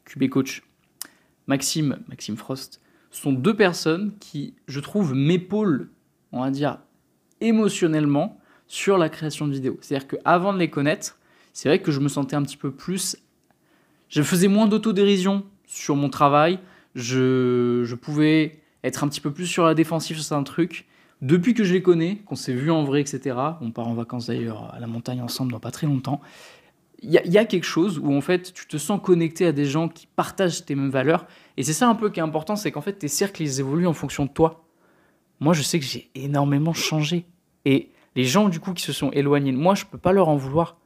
QB 0.07 0.30
Coach, 0.30 0.62
Maxime, 1.47 1.99
Maxime 2.09 2.37
Frost, 2.37 2.80
sont 3.11 3.33
deux 3.33 3.54
personnes 3.54 4.16
qui, 4.19 4.54
je 4.66 4.80
trouve, 4.80 5.14
m'épaulent, 5.14 5.90
on 6.33 6.40
va 6.40 6.50
dire, 6.50 6.78
émotionnellement 7.40 8.39
sur 8.70 8.98
la 8.98 9.08
création 9.08 9.48
de 9.48 9.52
vidéos. 9.52 9.78
C'est-à-dire 9.80 10.06
qu'avant 10.06 10.52
de 10.52 10.58
les 10.58 10.70
connaître, 10.70 11.18
c'est 11.52 11.68
vrai 11.68 11.80
que 11.82 11.90
je 11.90 11.98
me 11.98 12.08
sentais 12.08 12.36
un 12.36 12.42
petit 12.42 12.56
peu 12.56 12.70
plus... 12.70 13.16
Je 14.08 14.22
faisais 14.22 14.46
moins 14.46 14.68
d'autodérision 14.68 15.44
sur 15.66 15.96
mon 15.96 16.08
travail, 16.08 16.60
je, 16.94 17.82
je, 17.84 17.94
pouvais 17.96 18.60
être 18.84 19.02
un 19.02 19.08
petit 19.08 19.20
peu 19.20 19.32
plus 19.32 19.46
sur 19.46 19.64
la 19.64 19.74
défensive 19.74 20.20
sur 20.20 20.36
un 20.36 20.44
truc, 20.44 20.86
depuis 21.20 21.52
que 21.52 21.64
je 21.64 21.72
les 21.74 21.82
connais, 21.82 22.18
qu'on 22.26 22.36
s'est 22.36 22.54
vu 22.54 22.70
en 22.70 22.84
vrai, 22.84 23.00
etc., 23.00 23.36
on 23.60 23.72
part 23.72 23.88
en 23.88 23.94
vacances 23.94 24.28
d'ailleurs 24.28 24.72
à 24.72 24.78
la 24.78 24.86
montagne 24.86 25.20
ensemble 25.20 25.50
dans 25.50 25.60
pas 25.60 25.72
très 25.72 25.88
longtemps, 25.88 26.20
il 27.02 27.10
y, 27.10 27.38
a 27.38 27.44
quelque 27.44 27.64
chose 27.64 27.98
où 27.98 28.12
en 28.12 28.20
fait 28.20 28.52
tu 28.52 28.66
te 28.66 28.76
sens 28.76 29.00
connecté 29.02 29.46
à 29.46 29.52
des 29.52 29.64
gens 29.64 29.88
qui 29.88 30.06
partagent 30.06 30.66
tes 30.66 30.74
mêmes 30.74 30.90
valeurs. 30.90 31.26
Et 31.56 31.62
c'est 31.62 31.72
ça 31.72 31.88
un 31.88 31.94
peu 31.94 32.10
qui 32.10 32.20
est 32.20 32.22
important, 32.22 32.56
c'est 32.56 32.70
qu'en 32.70 32.82
fait 32.82 32.92
tes 32.92 33.08
cercles 33.08 33.42
ils 33.42 33.58
évoluent 33.58 33.86
en 33.86 33.94
fonction 33.94 34.26
de 34.26 34.30
toi. 34.30 34.66
Moi 35.40 35.54
je 35.54 35.62
sais 35.62 35.80
que 35.80 35.86
j'ai 35.86 36.10
énormément 36.14 36.74
changé. 36.74 37.24
Et 37.64 37.90
les 38.20 38.26
gens 38.26 38.50
du 38.50 38.60
coup 38.60 38.74
qui 38.74 38.82
se 38.82 38.92
sont 38.92 39.10
éloignés 39.12 39.50
de 39.50 39.56
moi, 39.56 39.74
je 39.74 39.86
peux 39.86 39.96
pas 39.96 40.12
leur 40.12 40.28
en 40.28 40.36
vouloir. 40.36 40.76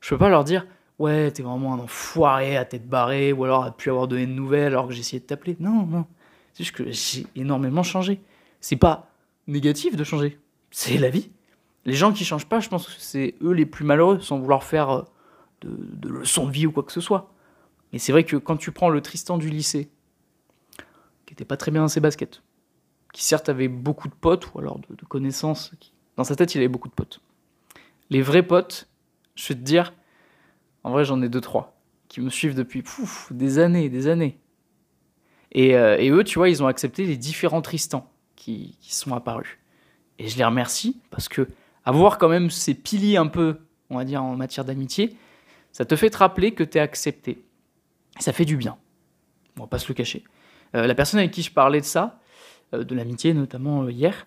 Je 0.00 0.08
peux 0.08 0.18
pas 0.18 0.28
leur 0.28 0.42
dire 0.42 0.66
ouais 0.98 1.30
t'es 1.30 1.44
vraiment 1.44 1.74
un 1.74 1.78
enfoiré 1.78 2.56
à 2.56 2.64
tête 2.64 2.88
barrée 2.88 3.32
ou 3.32 3.44
alors 3.44 3.62
à 3.62 3.70
pu 3.70 3.90
avoir 3.90 4.08
donné 4.08 4.26
de 4.26 4.32
nouvelles 4.32 4.72
alors 4.72 4.88
que 4.88 4.92
essayé 4.92 5.20
de 5.20 5.24
t'appeler. 5.24 5.56
Non, 5.60 5.86
non. 5.86 6.04
C'est 6.52 6.64
juste 6.64 6.74
que 6.74 6.90
j'ai 6.90 7.26
énormément 7.36 7.84
changé. 7.84 8.20
C'est 8.60 8.74
pas 8.74 9.08
négatif 9.46 9.94
de 9.94 10.02
changer. 10.02 10.40
C'est 10.72 10.98
la 10.98 11.10
vie. 11.10 11.30
Les 11.84 11.94
gens 11.94 12.12
qui 12.12 12.24
changent 12.24 12.48
pas, 12.48 12.58
je 12.58 12.68
pense 12.68 12.88
que 12.88 12.92
c'est 12.98 13.36
eux 13.40 13.52
les 13.52 13.66
plus 13.66 13.84
malheureux, 13.84 14.18
sans 14.18 14.40
vouloir 14.40 14.64
faire 14.64 14.90
euh, 14.90 15.02
de, 15.60 15.70
de 15.78 16.08
leçons 16.08 16.46
de 16.46 16.50
vie 16.50 16.66
ou 16.66 16.72
quoi 16.72 16.82
que 16.82 16.92
ce 16.92 17.00
soit. 17.00 17.30
Mais 17.92 18.00
c'est 18.00 18.10
vrai 18.10 18.24
que 18.24 18.36
quand 18.36 18.56
tu 18.56 18.72
prends 18.72 18.88
le 18.88 19.00
Tristan 19.00 19.38
du 19.38 19.48
lycée, 19.48 19.88
qui 21.24 21.34
était 21.34 21.44
pas 21.44 21.56
très 21.56 21.70
bien 21.70 21.82
dans 21.82 21.88
ses 21.88 22.00
baskets, 22.00 22.42
qui 23.12 23.22
certes 23.22 23.48
avait 23.48 23.68
beaucoup 23.68 24.08
de 24.08 24.14
potes, 24.14 24.52
ou 24.52 24.58
alors 24.58 24.80
de, 24.80 25.04
connaissances, 25.08 25.70
dans 26.20 26.24
sa 26.24 26.36
tête 26.36 26.54
il 26.54 26.58
avait 26.58 26.68
beaucoup 26.68 26.88
de 26.88 26.92
potes. 26.92 27.22
Les 28.10 28.20
vrais 28.20 28.42
potes, 28.42 28.90
je 29.36 29.48
vais 29.48 29.54
te 29.54 29.64
dire, 29.64 29.94
en 30.84 30.90
vrai 30.90 31.02
j'en 31.02 31.22
ai 31.22 31.30
deux, 31.30 31.40
trois, 31.40 31.80
qui 32.08 32.20
me 32.20 32.28
suivent 32.28 32.54
depuis 32.54 32.84
des 33.30 33.58
années 33.58 33.88
des 33.88 34.06
années. 34.06 34.38
Et, 35.52 35.74
euh, 35.78 35.96
et, 35.98 36.10
eux, 36.10 36.22
tu 36.22 36.38
vois, 36.38 36.50
ils 36.50 36.62
ont 36.62 36.66
accepté 36.66 37.06
les 37.06 37.16
différents 37.16 37.62
Tristans 37.62 38.06
qui, 38.36 38.76
sont 38.82 39.14
apparus. 39.14 39.58
Et 40.18 40.28
je 40.28 40.36
les 40.36 40.44
remercie 40.44 41.00
parce 41.10 41.26
que 41.26 41.48
avoir 41.86 42.18
quand 42.18 42.28
même 42.28 42.50
ces 42.50 42.74
piliers 42.74 43.16
un 43.16 43.26
peu, 43.26 43.56
on 43.88 43.96
va 43.96 44.04
dire, 44.04 44.22
en 44.22 44.36
matière 44.36 44.66
d'amitié, 44.66 45.16
ça 45.72 45.86
te 45.86 45.96
fait 45.96 46.10
te 46.10 46.18
rappeler 46.18 46.52
que 46.52 46.62
tu 46.62 46.76
es 46.76 46.82
accepté. 46.82 47.42
Ça 48.18 48.34
fait 48.34 48.44
du 48.44 48.58
bien. 48.58 48.76
On 49.56 49.62
va 49.62 49.68
pas 49.68 49.78
se 49.78 49.88
le 49.88 49.94
cacher. 49.94 50.22
Euh, 50.74 50.86
la 50.86 50.94
personne 50.94 51.18
avec 51.18 51.30
qui 51.30 51.40
je 51.40 51.50
parlais 51.50 51.80
de 51.80 51.86
ça, 51.86 52.20
euh, 52.74 52.84
de 52.84 52.94
l'amitié 52.94 53.32
notamment 53.32 53.88
hier, 53.88 54.26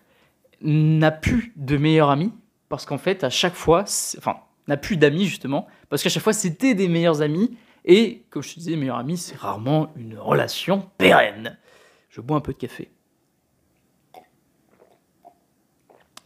n'a 0.64 1.10
plus 1.10 1.52
de 1.56 1.76
meilleurs 1.76 2.10
amis 2.10 2.32
parce 2.68 2.86
qu'en 2.86 2.98
fait, 2.98 3.22
à 3.22 3.30
chaque 3.30 3.54
fois, 3.54 3.84
enfin, 4.18 4.38
n'a 4.66 4.76
plus 4.76 4.96
d'amis 4.96 5.26
justement, 5.26 5.68
parce 5.88 6.02
qu'à 6.02 6.08
chaque 6.08 6.22
fois, 6.22 6.32
c'était 6.32 6.74
des 6.74 6.88
meilleurs 6.88 7.22
amis. 7.22 7.56
Et 7.84 8.24
comme 8.30 8.42
je 8.42 8.54
te 8.54 8.58
disais, 8.58 8.76
meilleurs 8.76 8.98
amis, 8.98 9.18
c'est 9.18 9.36
rarement 9.36 9.92
une 9.96 10.18
relation 10.18 10.88
pérenne. 10.98 11.58
Je 12.08 12.20
bois 12.20 12.36
un 12.36 12.40
peu 12.40 12.52
de 12.52 12.58
café. 12.58 12.90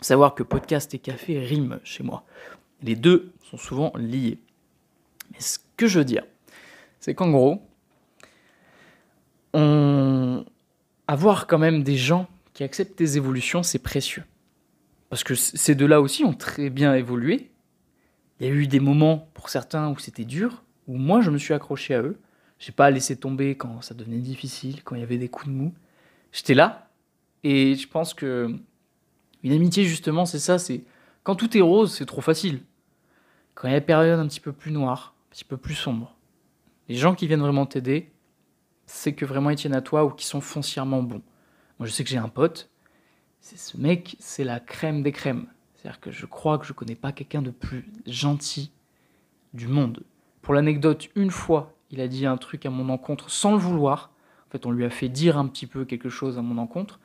Savoir 0.00 0.34
que 0.34 0.44
podcast 0.44 0.94
et 0.94 0.98
café 0.98 1.40
riment 1.40 1.80
chez 1.82 2.04
moi. 2.04 2.24
Les 2.82 2.94
deux 2.94 3.32
sont 3.50 3.56
souvent 3.56 3.92
liés. 3.96 4.38
Mais 5.32 5.40
ce 5.40 5.58
que 5.76 5.88
je 5.88 5.98
veux 5.98 6.04
dire, 6.04 6.24
c'est 7.00 7.14
qu'en 7.14 7.30
gros, 7.30 7.60
on... 9.52 10.44
avoir 11.08 11.48
quand 11.48 11.58
même 11.58 11.82
des 11.82 11.96
gens 11.96 12.28
qui 12.58 12.64
acceptent 12.64 12.96
tes 12.96 13.16
évolutions, 13.16 13.62
c'est 13.62 13.78
précieux. 13.78 14.24
Parce 15.10 15.22
que 15.22 15.36
ces 15.36 15.76
deux-là 15.76 16.00
aussi 16.00 16.24
ont 16.24 16.34
très 16.34 16.70
bien 16.70 16.92
évolué. 16.92 17.52
Il 18.40 18.48
y 18.48 18.50
a 18.50 18.52
eu 18.52 18.66
des 18.66 18.80
moments 18.80 19.28
pour 19.32 19.48
certains 19.48 19.90
où 19.90 19.98
c'était 20.00 20.24
dur, 20.24 20.64
où 20.88 20.96
moi 20.96 21.20
je 21.20 21.30
me 21.30 21.38
suis 21.38 21.54
accroché 21.54 21.94
à 21.94 22.02
eux. 22.02 22.18
J'ai 22.58 22.72
pas 22.72 22.90
laissé 22.90 23.14
tomber 23.14 23.56
quand 23.56 23.80
ça 23.80 23.94
devenait 23.94 24.18
difficile, 24.18 24.82
quand 24.82 24.96
il 24.96 25.00
y 25.02 25.04
avait 25.04 25.18
des 25.18 25.28
coups 25.28 25.46
de 25.46 25.52
mou. 25.52 25.72
J'étais 26.32 26.54
là. 26.54 26.90
Et 27.44 27.76
je 27.76 27.86
pense 27.86 28.12
que 28.12 28.52
une 29.44 29.52
amitié, 29.52 29.84
justement, 29.84 30.26
c'est 30.26 30.40
ça, 30.40 30.58
c'est 30.58 30.82
quand 31.22 31.36
tout 31.36 31.56
est 31.56 31.60
rose, 31.60 31.94
c'est 31.94 32.06
trop 32.06 32.22
facile. 32.22 32.62
Quand 33.54 33.68
il 33.68 33.70
y 33.70 33.76
a 33.76 33.78
des 33.78 33.86
périodes 33.86 34.18
un 34.18 34.26
petit 34.26 34.40
peu 34.40 34.50
plus 34.50 34.72
noires, 34.72 35.14
un 35.28 35.30
petit 35.30 35.44
peu 35.44 35.58
plus 35.58 35.76
sombres, 35.76 36.16
les 36.88 36.96
gens 36.96 37.14
qui 37.14 37.28
viennent 37.28 37.38
vraiment 37.38 37.66
t'aider, 37.66 38.10
c'est 38.86 39.12
que 39.12 39.24
vraiment 39.24 39.50
ils 39.50 39.56
tiennent 39.56 39.76
à 39.76 39.80
toi 39.80 40.04
ou 40.04 40.10
qui 40.10 40.26
sont 40.26 40.40
foncièrement 40.40 41.04
bons. 41.04 41.22
Moi, 41.78 41.86
je 41.86 41.92
sais 41.92 42.04
que 42.04 42.10
j'ai 42.10 42.18
un 42.18 42.28
pote, 42.28 42.70
c'est 43.40 43.58
ce 43.58 43.76
mec, 43.76 44.16
c'est 44.18 44.44
la 44.44 44.60
crème 44.60 45.02
des 45.02 45.12
crèmes. 45.12 45.46
C'est-à-dire 45.74 46.00
que 46.00 46.10
je 46.10 46.26
crois 46.26 46.58
que 46.58 46.66
je 46.66 46.72
connais 46.72 46.96
pas 46.96 47.12
quelqu'un 47.12 47.42
de 47.42 47.50
plus 47.50 47.86
gentil 48.06 48.72
du 49.54 49.68
monde. 49.68 50.02
Pour 50.42 50.54
l'anecdote, 50.54 51.08
une 51.14 51.30
fois, 51.30 51.74
il 51.90 52.00
a 52.00 52.08
dit 52.08 52.26
un 52.26 52.36
truc 52.36 52.66
à 52.66 52.70
mon 52.70 52.88
encontre 52.88 53.30
sans 53.30 53.52
le 53.52 53.58
vouloir. 53.58 54.10
En 54.48 54.50
fait, 54.50 54.66
on 54.66 54.70
lui 54.70 54.84
a 54.84 54.90
fait 54.90 55.08
dire 55.08 55.38
un 55.38 55.46
petit 55.46 55.66
peu 55.66 55.84
quelque 55.84 56.08
chose 56.08 56.36
à 56.36 56.42
mon 56.42 56.58
encontre. 56.58 56.98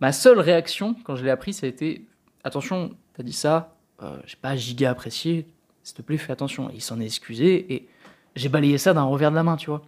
Ma 0.00 0.12
seule 0.12 0.38
réaction, 0.38 0.94
quand 1.04 1.16
je 1.16 1.24
l'ai 1.24 1.30
appris, 1.30 1.54
ça 1.54 1.66
a 1.66 1.68
été 1.68 2.06
Attention, 2.46 2.94
t'as 3.14 3.24
dit 3.24 3.32
ça, 3.32 3.74
euh, 4.02 4.20
j'ai 4.24 4.36
pas 4.36 4.54
giga 4.54 4.92
apprécié, 4.92 5.48
s'il 5.82 5.96
te 5.96 6.02
plaît, 6.02 6.16
fais 6.16 6.30
attention. 6.30 6.70
il 6.72 6.80
s'en 6.80 7.00
est 7.00 7.04
excusé 7.04 7.74
et 7.74 7.88
j'ai 8.36 8.48
balayé 8.48 8.78
ça 8.78 8.94
d'un 8.94 9.02
revers 9.02 9.32
de 9.32 9.34
la 9.34 9.42
main, 9.42 9.56
tu 9.56 9.68
vois. 9.68 9.82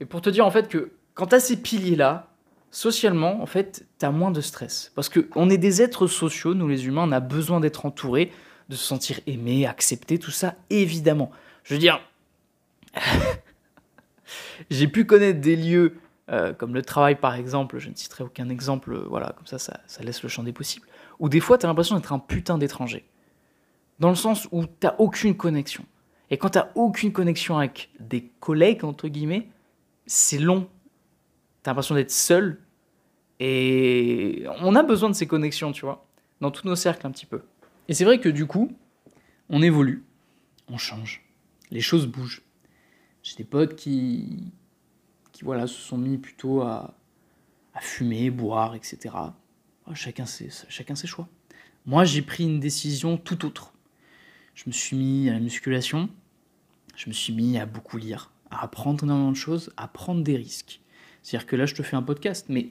Et 0.00 0.04
pour 0.04 0.20
te 0.20 0.28
dire 0.28 0.44
en 0.44 0.50
fait 0.50 0.66
que 0.66 0.90
quand 1.14 1.26
t'as 1.26 1.38
ces 1.38 1.62
piliers-là, 1.62 2.33
socialement, 2.74 3.40
en 3.40 3.46
fait, 3.46 3.86
t'as 3.98 4.10
moins 4.10 4.32
de 4.32 4.40
stress. 4.40 4.90
Parce 4.96 5.08
qu'on 5.08 5.48
est 5.48 5.58
des 5.58 5.80
êtres 5.80 6.08
sociaux, 6.08 6.54
nous 6.54 6.66
les 6.66 6.86
humains, 6.86 7.08
on 7.08 7.12
a 7.12 7.20
besoin 7.20 7.60
d'être 7.60 7.86
entourés, 7.86 8.32
de 8.68 8.74
se 8.74 8.84
sentir 8.84 9.20
aimé, 9.26 9.64
accepté, 9.64 10.18
tout 10.18 10.32
ça, 10.32 10.56
évidemment. 10.70 11.30
Je 11.62 11.74
veux 11.74 11.80
dire, 11.80 12.00
j'ai 14.70 14.88
pu 14.88 15.06
connaître 15.06 15.40
des 15.40 15.54
lieux 15.54 15.94
euh, 16.30 16.52
comme 16.52 16.74
le 16.74 16.82
travail 16.82 17.16
par 17.16 17.34
exemple, 17.34 17.78
je 17.78 17.90
ne 17.90 17.94
citerai 17.94 18.24
aucun 18.24 18.48
exemple, 18.48 18.92
euh, 18.92 19.04
voilà, 19.08 19.34
comme 19.36 19.46
ça, 19.46 19.58
ça, 19.58 20.02
laisse 20.02 20.22
le 20.22 20.28
champ 20.28 20.42
des 20.42 20.54
possibles, 20.54 20.86
où 21.18 21.28
des 21.28 21.40
fois 21.40 21.58
tu 21.58 21.66
as 21.66 21.68
l'impression 21.68 21.96
d'être 21.96 22.12
un 22.12 22.18
putain 22.18 22.58
d'étranger. 22.58 23.04
Dans 24.00 24.08
le 24.08 24.16
sens 24.16 24.48
où 24.50 24.64
tu 24.66 24.88
aucune 24.98 25.36
connexion. 25.36 25.84
Et 26.30 26.38
quand 26.38 26.50
tu 26.50 26.58
aucune 26.74 27.12
connexion 27.12 27.58
avec 27.58 27.90
des 28.00 28.24
collègues, 28.40 28.84
entre 28.84 29.06
guillemets, 29.06 29.48
c'est 30.06 30.38
long. 30.38 30.66
Tu 31.62 31.68
as 31.68 31.70
l'impression 31.70 31.94
d'être 31.94 32.10
seul. 32.10 32.58
Et 33.40 34.44
on 34.60 34.74
a 34.74 34.82
besoin 34.82 35.10
de 35.10 35.14
ces 35.14 35.26
connexions, 35.26 35.72
tu 35.72 35.84
vois, 35.84 36.06
dans 36.40 36.50
tous 36.50 36.66
nos 36.66 36.76
cercles 36.76 37.06
un 37.06 37.10
petit 37.10 37.26
peu. 37.26 37.42
Et 37.88 37.94
c'est 37.94 38.04
vrai 38.04 38.20
que 38.20 38.28
du 38.28 38.46
coup, 38.46 38.76
on 39.48 39.62
évolue, 39.62 40.04
on 40.68 40.78
change, 40.78 41.22
les 41.70 41.80
choses 41.80 42.06
bougent. 42.06 42.42
J'ai 43.22 43.36
des 43.36 43.44
potes 43.44 43.74
qui, 43.74 44.52
qui 45.32 45.44
voilà, 45.44 45.66
se 45.66 45.80
sont 45.80 45.98
mis 45.98 46.18
plutôt 46.18 46.62
à, 46.62 46.94
fumer, 47.80 48.30
boire, 48.30 48.74
etc. 48.74 49.14
Chacun 49.94 50.26
ses, 50.26 50.48
chacun 50.68 50.94
ses 50.94 51.06
choix. 51.06 51.28
Moi, 51.86 52.04
j'ai 52.04 52.22
pris 52.22 52.44
une 52.44 52.60
décision 52.60 53.16
tout 53.16 53.44
autre. 53.44 53.74
Je 54.54 54.64
me 54.66 54.72
suis 54.72 54.96
mis 54.96 55.28
à 55.28 55.32
la 55.32 55.40
musculation, 55.40 56.08
je 56.96 57.08
me 57.08 57.12
suis 57.12 57.32
mis 57.32 57.58
à 57.58 57.66
beaucoup 57.66 57.98
lire, 57.98 58.30
à 58.50 58.62
apprendre 58.62 59.02
énormément 59.02 59.32
de 59.32 59.36
choses, 59.36 59.72
à 59.76 59.88
prendre 59.88 60.22
des 60.22 60.36
risques. 60.36 60.80
C'est-à-dire 61.22 61.46
que 61.46 61.56
là, 61.56 61.66
je 61.66 61.74
te 61.74 61.82
fais 61.82 61.96
un 61.96 62.02
podcast, 62.02 62.46
mais 62.48 62.70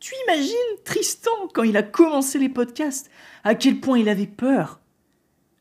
tu 0.00 0.14
imagines 0.26 0.54
Tristan, 0.84 1.48
quand 1.54 1.62
il 1.62 1.76
a 1.76 1.82
commencé 1.82 2.38
les 2.38 2.48
podcasts, 2.48 3.10
à 3.44 3.54
quel 3.54 3.80
point 3.80 3.98
il 3.98 4.08
avait 4.08 4.26
peur? 4.26 4.80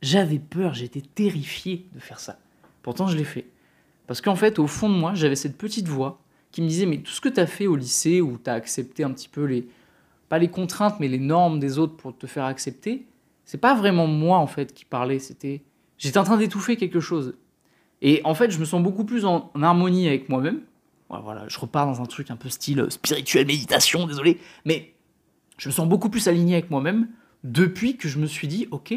J'avais 0.01 0.39
peur, 0.39 0.73
j'étais 0.73 1.01
terrifié 1.01 1.87
de 1.93 1.99
faire 1.99 2.19
ça. 2.19 2.37
Pourtant, 2.83 3.07
je 3.07 3.17
l'ai 3.17 3.23
fait. 3.23 3.47
Parce 4.07 4.21
qu'en 4.21 4.35
fait, 4.35 4.59
au 4.59 4.67
fond 4.67 4.89
de 4.89 4.95
moi, 4.95 5.13
j'avais 5.15 5.35
cette 5.35 5.57
petite 5.57 5.87
voix 5.87 6.21
qui 6.51 6.61
me 6.61 6.67
disait 6.67 6.85
mais 6.85 6.99
tout 6.99 7.11
ce 7.11 7.21
que 7.21 7.29
tu 7.29 7.39
as 7.39 7.47
fait 7.47 7.67
au 7.67 7.75
lycée 7.75 8.21
où 8.21 8.37
tu 8.37 8.49
as 8.49 8.53
accepté 8.53 9.03
un 9.03 9.11
petit 9.11 9.27
peu 9.27 9.43
les 9.43 9.67
pas 10.29 10.39
les 10.39 10.47
contraintes 10.47 10.99
mais 10.99 11.07
les 11.07 11.19
normes 11.19 11.59
des 11.59 11.77
autres 11.77 11.95
pour 11.95 12.17
te 12.17 12.27
faire 12.27 12.45
accepter, 12.45 13.05
c'est 13.43 13.59
pas 13.59 13.75
vraiment 13.75 14.07
moi 14.07 14.37
en 14.37 14.47
fait 14.47 14.73
qui 14.73 14.85
parlais, 14.85 15.19
c'était 15.19 15.63
j'étais 15.97 16.17
en 16.17 16.23
train 16.23 16.37
d'étouffer 16.37 16.77
quelque 16.77 16.99
chose. 16.99 17.35
Et 18.01 18.21
en 18.23 18.35
fait, 18.35 18.51
je 18.51 18.59
me 18.59 18.65
sens 18.65 18.81
beaucoup 18.81 19.05
plus 19.05 19.25
en, 19.25 19.51
harmonie 19.61 20.07
avec 20.07 20.29
moi-même. 20.29 20.61
Voilà, 21.23 21.45
je 21.47 21.59
repars 21.59 21.85
dans 21.85 22.01
un 22.01 22.05
truc 22.05 22.31
un 22.31 22.35
peu 22.35 22.49
style 22.49 22.79
euh, 22.79 22.89
spirituel 22.89 23.45
méditation, 23.47 24.07
désolé, 24.07 24.39
mais 24.65 24.93
je 25.57 25.69
me 25.69 25.73
sens 25.73 25.87
beaucoup 25.87 26.09
plus 26.09 26.27
aligné 26.27 26.53
avec 26.55 26.69
moi-même 26.69 27.09
depuis 27.43 27.97
que 27.97 28.07
je 28.07 28.19
me 28.19 28.25
suis 28.25 28.47
dit 28.47 28.67
OK, 28.71 28.93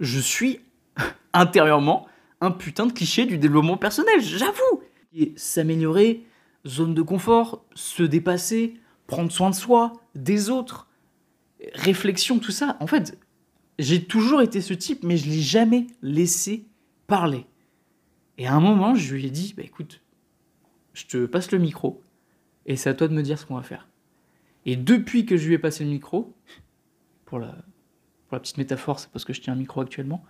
je 0.00 0.20
suis 0.20 0.60
intérieurement 1.32 2.06
un 2.40 2.50
putain 2.50 2.86
de 2.86 2.92
cliché 2.92 3.24
du 3.24 3.38
développement 3.38 3.76
personnel, 3.76 4.20
j'avoue. 4.20 4.82
Et 5.14 5.32
s'améliorer, 5.36 6.24
zone 6.66 6.94
de 6.94 7.02
confort, 7.02 7.64
se 7.74 8.02
dépasser, 8.02 8.74
prendre 9.06 9.30
soin 9.30 9.50
de 9.50 9.54
soi, 9.54 9.92
des 10.14 10.50
autres, 10.50 10.88
réflexion, 11.74 12.38
tout 12.38 12.50
ça. 12.50 12.76
En 12.80 12.86
fait, 12.86 13.18
j'ai 13.78 14.04
toujours 14.04 14.42
été 14.42 14.60
ce 14.60 14.74
type, 14.74 15.04
mais 15.04 15.16
je 15.16 15.28
l'ai 15.28 15.40
jamais 15.40 15.86
laissé 16.02 16.66
parler. 17.06 17.46
Et 18.38 18.46
à 18.46 18.54
un 18.54 18.60
moment, 18.60 18.94
je 18.94 19.14
lui 19.14 19.26
ai 19.26 19.30
dit, 19.30 19.54
bah, 19.56 19.62
écoute, 19.64 20.01
je 20.94 21.06
te 21.06 21.26
passe 21.26 21.50
le 21.52 21.58
micro, 21.58 22.02
et 22.66 22.76
c'est 22.76 22.90
à 22.90 22.94
toi 22.94 23.08
de 23.08 23.14
me 23.14 23.22
dire 23.22 23.38
ce 23.38 23.46
qu'on 23.46 23.56
va 23.56 23.62
faire. 23.62 23.88
Et 24.64 24.76
depuis 24.76 25.26
que 25.26 25.36
je 25.36 25.48
lui 25.48 25.54
ai 25.54 25.58
passé 25.58 25.84
le 25.84 25.90
micro, 25.90 26.32
pour 27.24 27.38
la, 27.38 27.56
petite 28.30 28.56
métaphore, 28.56 28.98
c'est 28.98 29.10
parce 29.10 29.24
que 29.24 29.32
je 29.32 29.40
tiens 29.40 29.52
un 29.52 29.56
micro 29.56 29.80
actuellement, 29.80 30.24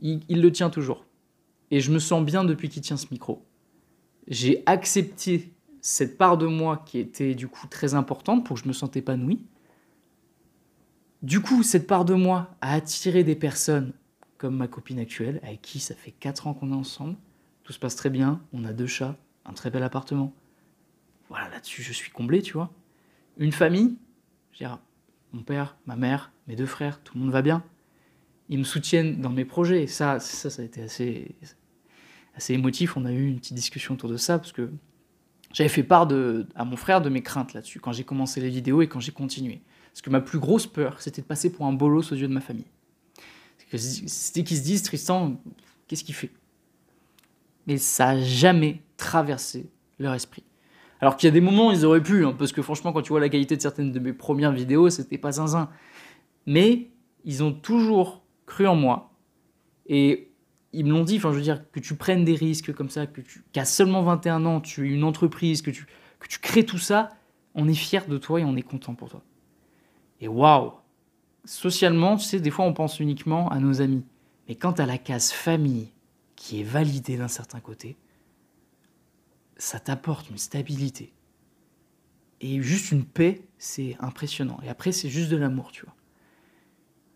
il 0.00 0.22
le 0.28 0.50
tient 0.50 0.70
toujours. 0.70 1.04
Et 1.70 1.80
je 1.80 1.92
me 1.92 1.98
sens 1.98 2.24
bien 2.24 2.44
depuis 2.44 2.68
qu'il 2.68 2.82
tient 2.82 2.96
ce 2.96 3.06
micro 3.10 3.44
j'ai 4.28 4.62
accepté 4.66 5.52
cette 5.80 6.16
part 6.16 6.38
de 6.38 6.46
moi 6.46 6.82
qui 6.86 6.98
était 6.98 7.34
du 7.34 7.48
coup 7.48 7.66
très 7.66 7.94
importante 7.94 8.44
pour 8.44 8.56
que 8.56 8.62
je 8.62 8.68
me 8.68 8.72
sente 8.72 8.96
épanoui. 8.96 9.44
Du 11.22 11.40
coup, 11.40 11.62
cette 11.62 11.86
part 11.86 12.04
de 12.04 12.14
moi 12.14 12.54
a 12.60 12.74
attiré 12.74 13.24
des 13.24 13.36
personnes 13.36 13.92
comme 14.38 14.56
ma 14.56 14.66
copine 14.66 14.98
actuelle, 14.98 15.40
avec 15.44 15.62
qui 15.62 15.78
ça 15.78 15.94
fait 15.94 16.10
4 16.10 16.48
ans 16.48 16.54
qu'on 16.54 16.72
est 16.72 16.76
ensemble. 16.76 17.16
Tout 17.62 17.72
se 17.72 17.78
passe 17.78 17.94
très 17.94 18.10
bien, 18.10 18.40
on 18.52 18.64
a 18.64 18.72
deux 18.72 18.88
chats, 18.88 19.16
un 19.44 19.52
très 19.52 19.70
bel 19.70 19.82
appartement. 19.82 20.32
Voilà, 21.28 21.48
là-dessus, 21.48 21.82
je 21.82 21.92
suis 21.92 22.10
comblé, 22.10 22.42
tu 22.42 22.52
vois. 22.52 22.72
Une 23.38 23.52
famille, 23.52 23.96
je 24.52 24.64
mon 25.32 25.42
père, 25.42 25.76
ma 25.86 25.96
mère, 25.96 26.30
mes 26.46 26.56
deux 26.56 26.66
frères, 26.66 27.00
tout 27.02 27.14
le 27.16 27.22
monde 27.22 27.32
va 27.32 27.42
bien. 27.42 27.64
Ils 28.48 28.58
me 28.58 28.64
soutiennent 28.64 29.20
dans 29.20 29.30
mes 29.30 29.44
projets. 29.44 29.86
ça, 29.86 30.20
ça, 30.20 30.50
ça 30.50 30.62
a 30.62 30.64
été 30.64 30.82
assez, 30.82 31.34
assez 32.34 32.52
émotif. 32.52 32.96
On 32.96 33.04
a 33.06 33.12
eu 33.12 33.28
une 33.28 33.38
petite 33.38 33.54
discussion 33.54 33.94
autour 33.94 34.10
de 34.10 34.18
ça 34.18 34.38
parce 34.38 34.52
que 34.52 34.70
j'avais 35.52 35.70
fait 35.70 35.82
part 35.82 36.06
de, 36.06 36.46
à 36.54 36.64
mon 36.64 36.76
frère 36.76 37.00
de 37.00 37.08
mes 37.08 37.22
craintes 37.22 37.54
là-dessus 37.54 37.80
quand 37.80 37.92
j'ai 37.92 38.04
commencé 38.04 38.40
les 38.40 38.50
vidéos 38.50 38.82
et 38.82 38.88
quand 38.88 39.00
j'ai 39.00 39.12
continué. 39.12 39.62
Parce 39.92 40.02
que 40.02 40.10
ma 40.10 40.20
plus 40.20 40.38
grosse 40.38 40.66
peur, 40.66 41.00
c'était 41.00 41.22
de 41.22 41.26
passer 41.26 41.52
pour 41.52 41.66
un 41.66 41.72
bolos 41.72 42.12
aux 42.12 42.16
yeux 42.16 42.28
de 42.28 42.32
ma 42.32 42.40
famille. 42.40 42.66
C'était 43.74 44.44
qu'ils 44.44 44.58
se 44.58 44.62
disent, 44.62 44.82
Tristan, 44.82 45.40
qu'est-ce 45.86 46.04
qu'il 46.04 46.14
fait? 46.14 46.30
Mais 47.66 47.78
ça 47.78 48.14
n'a 48.14 48.22
jamais 48.22 48.82
traversé 49.02 49.70
leur 49.98 50.14
esprit. 50.14 50.44
Alors 51.00 51.16
qu'il 51.16 51.26
y 51.26 51.30
a 51.30 51.32
des 51.32 51.40
moments, 51.40 51.72
ils 51.72 51.84
auraient 51.84 52.02
pu, 52.02 52.24
hein, 52.24 52.34
parce 52.38 52.52
que 52.52 52.62
franchement, 52.62 52.92
quand 52.92 53.02
tu 53.02 53.08
vois 53.08 53.20
la 53.20 53.28
qualité 53.28 53.56
de 53.56 53.60
certaines 53.60 53.90
de 53.90 53.98
mes 53.98 54.12
premières 54.12 54.52
vidéos, 54.52 54.88
c'était 54.88 55.18
pas 55.18 55.32
zinzin. 55.32 55.68
Mais 56.46 56.90
ils 57.24 57.42
ont 57.42 57.52
toujours 57.52 58.22
cru 58.46 58.68
en 58.68 58.76
moi. 58.76 59.12
Et 59.86 60.32
ils 60.72 60.84
me 60.84 60.90
l'ont 60.92 61.02
dit, 61.02 61.16
enfin 61.16 61.32
je 61.32 61.36
veux 61.36 61.42
dire, 61.42 61.68
que 61.72 61.80
tu 61.80 61.96
prennes 61.96 62.24
des 62.24 62.36
risques 62.36 62.72
comme 62.72 62.88
ça, 62.88 63.06
que 63.08 63.20
tu 63.20 63.44
qu'à 63.52 63.64
seulement 63.64 64.02
21 64.02 64.46
ans, 64.46 64.60
tu 64.60 64.88
es 64.88 64.94
une 64.94 65.02
entreprise, 65.02 65.60
que 65.60 65.72
tu, 65.72 65.86
que 66.20 66.28
tu 66.28 66.38
crées 66.38 66.64
tout 66.64 66.78
ça, 66.78 67.10
on 67.56 67.68
est 67.68 67.74
fier 67.74 68.06
de 68.06 68.16
toi 68.16 68.40
et 68.40 68.44
on 68.44 68.56
est 68.56 68.62
content 68.62 68.94
pour 68.94 69.08
toi. 69.08 69.22
Et 70.20 70.28
waouh 70.28 70.72
Socialement, 71.44 72.16
tu 72.16 72.24
sais, 72.24 72.38
des 72.38 72.50
fois 72.50 72.64
on 72.64 72.72
pense 72.72 73.00
uniquement 73.00 73.48
à 73.50 73.58
nos 73.58 73.80
amis. 73.82 74.04
Mais 74.48 74.54
quand 74.54 74.78
à 74.78 74.86
la 74.86 74.98
case 74.98 75.32
famille 75.32 75.90
qui 76.36 76.60
est 76.60 76.64
validée 76.64 77.16
d'un 77.16 77.28
certain 77.28 77.58
côté, 77.58 77.96
ça 79.62 79.78
t'apporte 79.78 80.28
une 80.28 80.38
stabilité. 80.38 81.12
Et 82.40 82.60
juste 82.60 82.90
une 82.90 83.04
paix, 83.04 83.42
c'est 83.58 83.96
impressionnant. 84.00 84.58
Et 84.64 84.68
après, 84.68 84.90
c'est 84.90 85.08
juste 85.08 85.30
de 85.30 85.36
l'amour, 85.36 85.70
tu 85.70 85.84
vois. 85.84 85.94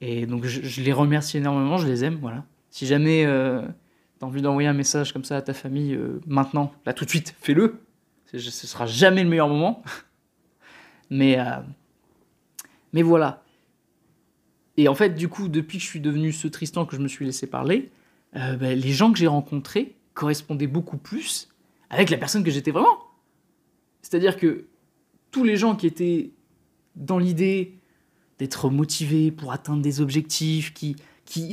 Et 0.00 0.26
donc, 0.26 0.44
je, 0.44 0.80
les 0.80 0.92
remercie 0.92 1.38
énormément, 1.38 1.76
je 1.76 1.88
les 1.88 2.04
aime, 2.04 2.18
voilà. 2.20 2.44
Si 2.70 2.86
jamais 2.86 3.24
euh, 3.26 3.62
t'as 4.20 4.26
envie 4.26 4.42
d'envoyer 4.42 4.68
un 4.68 4.74
message 4.74 5.12
comme 5.12 5.24
ça 5.24 5.36
à 5.36 5.42
ta 5.42 5.54
famille, 5.54 5.94
euh, 5.94 6.20
maintenant, 6.26 6.72
là, 6.84 6.92
tout 6.92 7.04
de 7.04 7.10
suite, 7.10 7.34
fais-le. 7.40 7.80
Ce 8.26 8.38
sera 8.38 8.86
jamais 8.86 9.24
le 9.24 9.28
meilleur 9.28 9.48
moment. 9.48 9.82
mais, 11.10 11.40
euh, 11.40 11.60
mais 12.92 13.02
voilà. 13.02 13.42
Et 14.76 14.86
en 14.86 14.94
fait, 14.94 15.16
du 15.16 15.28
coup, 15.28 15.48
depuis 15.48 15.78
que 15.78 15.84
je 15.84 15.88
suis 15.88 16.00
devenu 16.00 16.30
ce 16.30 16.46
Tristan 16.46 16.86
que 16.86 16.94
je 16.94 17.00
me 17.00 17.08
suis 17.08 17.24
laissé 17.24 17.48
parler, 17.48 17.90
euh, 18.36 18.54
ben, 18.56 18.78
les 18.78 18.92
gens 18.92 19.10
que 19.10 19.18
j'ai 19.18 19.26
rencontrés 19.26 19.96
correspondaient 20.14 20.68
beaucoup 20.68 20.98
plus 20.98 21.48
avec 21.90 22.10
la 22.10 22.16
personne 22.16 22.44
que 22.44 22.50
j'étais 22.50 22.70
vraiment. 22.70 22.98
C'est-à-dire 24.02 24.36
que 24.36 24.66
tous 25.30 25.44
les 25.44 25.56
gens 25.56 25.76
qui 25.76 25.86
étaient 25.86 26.32
dans 26.94 27.18
l'idée 27.18 27.78
d'être 28.38 28.70
motivés 28.70 29.30
pour 29.30 29.52
atteindre 29.52 29.82
des 29.82 30.00
objectifs, 30.00 30.72
qui, 30.72 30.96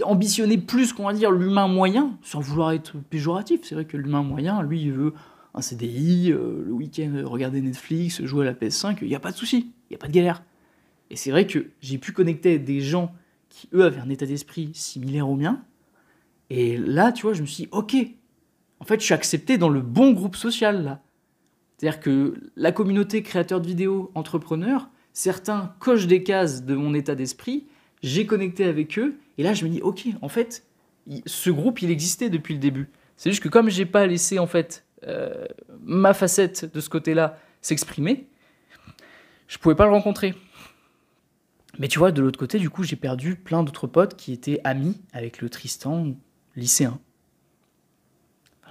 ambitionnaient 0.04 0.58
plus 0.58 0.94
qu'on 0.94 1.06
va 1.06 1.14
dire 1.14 1.32
l'humain 1.32 1.68
moyen, 1.68 2.18
sans 2.22 2.40
vouloir 2.40 2.72
être 2.72 2.98
péjoratif, 3.10 3.62
c'est 3.64 3.76
vrai 3.76 3.86
que 3.86 3.98
l'humain 3.98 4.22
moyen, 4.22 4.62
lui, 4.62 4.82
il 4.82 4.92
veut 4.92 5.14
un 5.56 5.62
CDI, 5.62 6.32
euh, 6.32 6.64
le 6.66 6.72
week-end 6.72 7.12
regarder 7.26 7.62
Netflix, 7.62 8.24
jouer 8.24 8.48
à 8.48 8.52
la 8.52 8.54
PS5, 8.54 9.00
il 9.02 9.08
n'y 9.08 9.16
a 9.16 9.20
pas 9.20 9.32
de 9.32 9.38
souci, 9.38 9.72
il 9.90 9.94
n'y 9.94 9.96
a 9.96 10.00
pas 10.00 10.08
de 10.08 10.14
galère. 10.14 10.44
Et 11.10 11.16
c'est 11.16 11.32
vrai 11.32 11.48
que 11.48 11.72
j'ai 11.82 11.98
pu 11.98 12.12
connecter 12.12 12.60
des 12.60 12.82
gens 12.82 13.14
qui, 13.50 13.70
eux, 13.74 13.84
avaient 13.84 14.00
un 14.00 14.10
état 14.10 14.26
d'esprit 14.26 14.72
similaire 14.74 15.30
au 15.30 15.36
mien. 15.36 15.62
Et 16.50 16.78
là, 16.78 17.12
tu 17.12 17.24
vois, 17.24 17.34
je 17.34 17.42
me 17.42 17.48
suis 17.48 17.64
dit, 17.64 17.70
ok, 17.72 17.96
en 18.84 18.86
fait, 18.86 19.00
je 19.00 19.06
suis 19.06 19.14
accepté 19.14 19.58
dans 19.58 19.70
le 19.70 19.80
bon 19.80 20.12
groupe 20.12 20.36
social, 20.36 20.84
là. 20.84 21.02
C'est-à-dire 21.78 22.02
que 22.02 22.34
la 22.58 22.74
communauté 22.74 23.24
créateur 23.24 23.62
de 23.62 23.66
vidéos, 23.66 24.12
entrepreneurs, 24.14 24.90
certains 25.14 25.74
cochent 25.80 26.06
des 26.06 26.22
cases 26.22 26.66
de 26.66 26.76
mon 26.76 26.94
état 26.94 27.16
d'esprit, 27.16 27.66
j'ai 28.02 28.26
connecté 28.26 28.66
avec 28.66 29.00
eux, 29.00 29.16
et 29.38 29.44
là, 29.44 29.54
je 29.54 29.64
me 29.64 29.70
dis, 29.70 29.82
ok, 29.82 30.08
en 30.22 30.28
fait, 30.28 30.66
ce 31.26 31.50
groupe, 31.50 31.82
il 31.82 31.92
existait 31.92 32.30
depuis 32.30 32.56
le 32.56 32.60
début. 32.60 32.90
C'est 33.16 33.30
juste 33.30 33.42
que 33.42 33.48
comme 33.48 33.70
j'ai 33.70 33.86
pas 33.86 34.06
laissé, 34.06 34.38
en 34.38 34.48
fait, 34.48 34.86
euh, 35.08 35.46
ma 35.82 36.14
facette 36.14 36.74
de 36.74 36.82
ce 36.82 36.90
côté-là 36.90 37.40
s'exprimer, 37.62 38.28
je 39.48 39.58
pouvais 39.60 39.76
pas 39.76 39.86
le 39.86 39.94
rencontrer. 39.94 40.36
Mais 41.80 41.88
tu 41.88 42.00
vois, 42.00 42.12
de 42.12 42.22
l'autre 42.22 42.38
côté, 42.38 42.60
du 42.60 42.70
coup, 42.70 42.84
j'ai 42.84 42.98
perdu 42.98 43.38
plein 43.38 43.64
d'autres 43.64 43.88
potes 43.88 44.18
qui 44.18 44.34
étaient 44.34 44.60
amis 44.66 45.00
avec 45.14 45.42
le 45.42 45.50
Tristan 45.50 46.18
lycéen. 46.58 47.00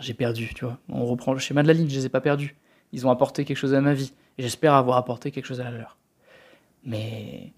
J'ai 0.00 0.14
perdu, 0.14 0.52
tu 0.54 0.64
vois. 0.64 0.78
On 0.88 1.04
reprend 1.04 1.32
le 1.32 1.38
schéma 1.38 1.62
de 1.62 1.68
la 1.68 1.74
ligne, 1.74 1.88
je 1.88 1.96
les 1.96 2.06
ai 2.06 2.08
pas 2.08 2.20
perdus. 2.20 2.56
Ils 2.92 3.06
ont 3.06 3.10
apporté 3.10 3.44
quelque 3.44 3.56
chose 3.56 3.74
à 3.74 3.80
ma 3.80 3.94
vie. 3.94 4.12
J'espère 4.38 4.74
avoir 4.74 4.96
apporté 4.96 5.30
quelque 5.30 5.46
chose 5.46 5.60
à 5.60 5.64
la 5.64 5.70
leur. 5.70 5.98
Mais 6.84 7.52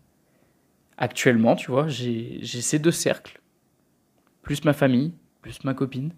actuellement, 0.97 1.57
tu 1.57 1.71
vois, 1.71 1.89
j'ai 1.89 2.45
ces 2.45 2.79
deux 2.79 2.93
cercles. 2.93 3.41
Plus 4.43 4.65
ma 4.65 4.73
famille, 4.73 5.13
plus 5.41 5.65
ma 5.65 5.75
copine. 5.75 6.13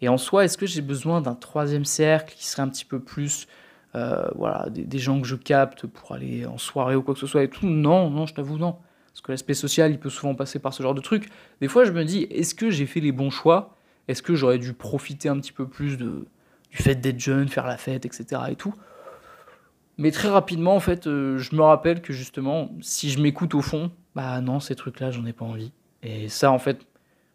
Et 0.00 0.08
en 0.08 0.18
soi, 0.18 0.44
est-ce 0.44 0.58
que 0.58 0.66
j'ai 0.66 0.82
besoin 0.82 1.20
d'un 1.20 1.34
troisième 1.34 1.84
cercle 1.84 2.34
qui 2.36 2.46
serait 2.46 2.62
un 2.62 2.68
petit 2.68 2.84
peu 2.84 3.00
plus 3.00 3.46
euh, 3.94 4.28
voilà, 4.34 4.66
des, 4.70 4.98
gens 4.98 5.20
que 5.20 5.26
je 5.26 5.36
capte 5.36 5.86
pour 5.86 6.12
aller 6.12 6.46
en 6.46 6.58
soirée 6.58 6.96
ou 6.96 7.02
quoi 7.02 7.14
que 7.14 7.20
ce 7.20 7.26
soit 7.26 7.44
et 7.44 7.48
tout? 7.48 7.66
Non, 7.66 8.10
non, 8.10 8.26
je 8.26 8.34
t'avoue, 8.34 8.58
non. 8.58 8.76
Parce 9.12 9.20
que 9.22 9.30
l'aspect 9.30 9.54
social, 9.54 9.92
il 9.92 10.00
peut 10.00 10.10
souvent 10.10 10.34
passer 10.34 10.58
par 10.58 10.74
ce 10.74 10.82
genre 10.82 10.94
de 10.94 11.00
truc. 11.00 11.30
Des 11.60 11.68
fois, 11.68 11.84
je 11.84 11.92
me 11.92 12.04
dis, 12.04 12.24
est-ce 12.24 12.54
que 12.54 12.70
j'ai 12.70 12.86
fait 12.86 13.00
les 13.00 13.12
bons 13.12 13.30
choix 13.30 13.73
Est-ce 14.08 14.22
que 14.22 14.34
j'aurais 14.34 14.58
dû 14.58 14.72
profiter 14.72 15.28
un 15.28 15.38
petit 15.38 15.52
peu 15.52 15.66
plus 15.66 15.96
du 15.96 16.24
fait 16.70 16.96
d'être 16.96 17.20
jeune, 17.20 17.48
faire 17.48 17.66
la 17.66 17.76
fête, 17.76 18.04
etc. 18.04 18.42
et 18.50 18.56
tout 18.56 18.74
Mais 19.96 20.10
très 20.10 20.28
rapidement, 20.28 20.74
en 20.74 20.80
fait, 20.80 21.06
euh, 21.06 21.38
je 21.38 21.54
me 21.54 21.62
rappelle 21.62 22.02
que 22.02 22.12
justement, 22.12 22.70
si 22.80 23.10
je 23.10 23.20
m'écoute 23.20 23.54
au 23.54 23.62
fond, 23.62 23.90
bah 24.14 24.40
non, 24.40 24.60
ces 24.60 24.74
trucs-là, 24.74 25.10
j'en 25.10 25.24
ai 25.26 25.32
pas 25.32 25.44
envie. 25.44 25.72
Et 26.02 26.28
ça, 26.28 26.50
en 26.50 26.58
fait, 26.58 26.86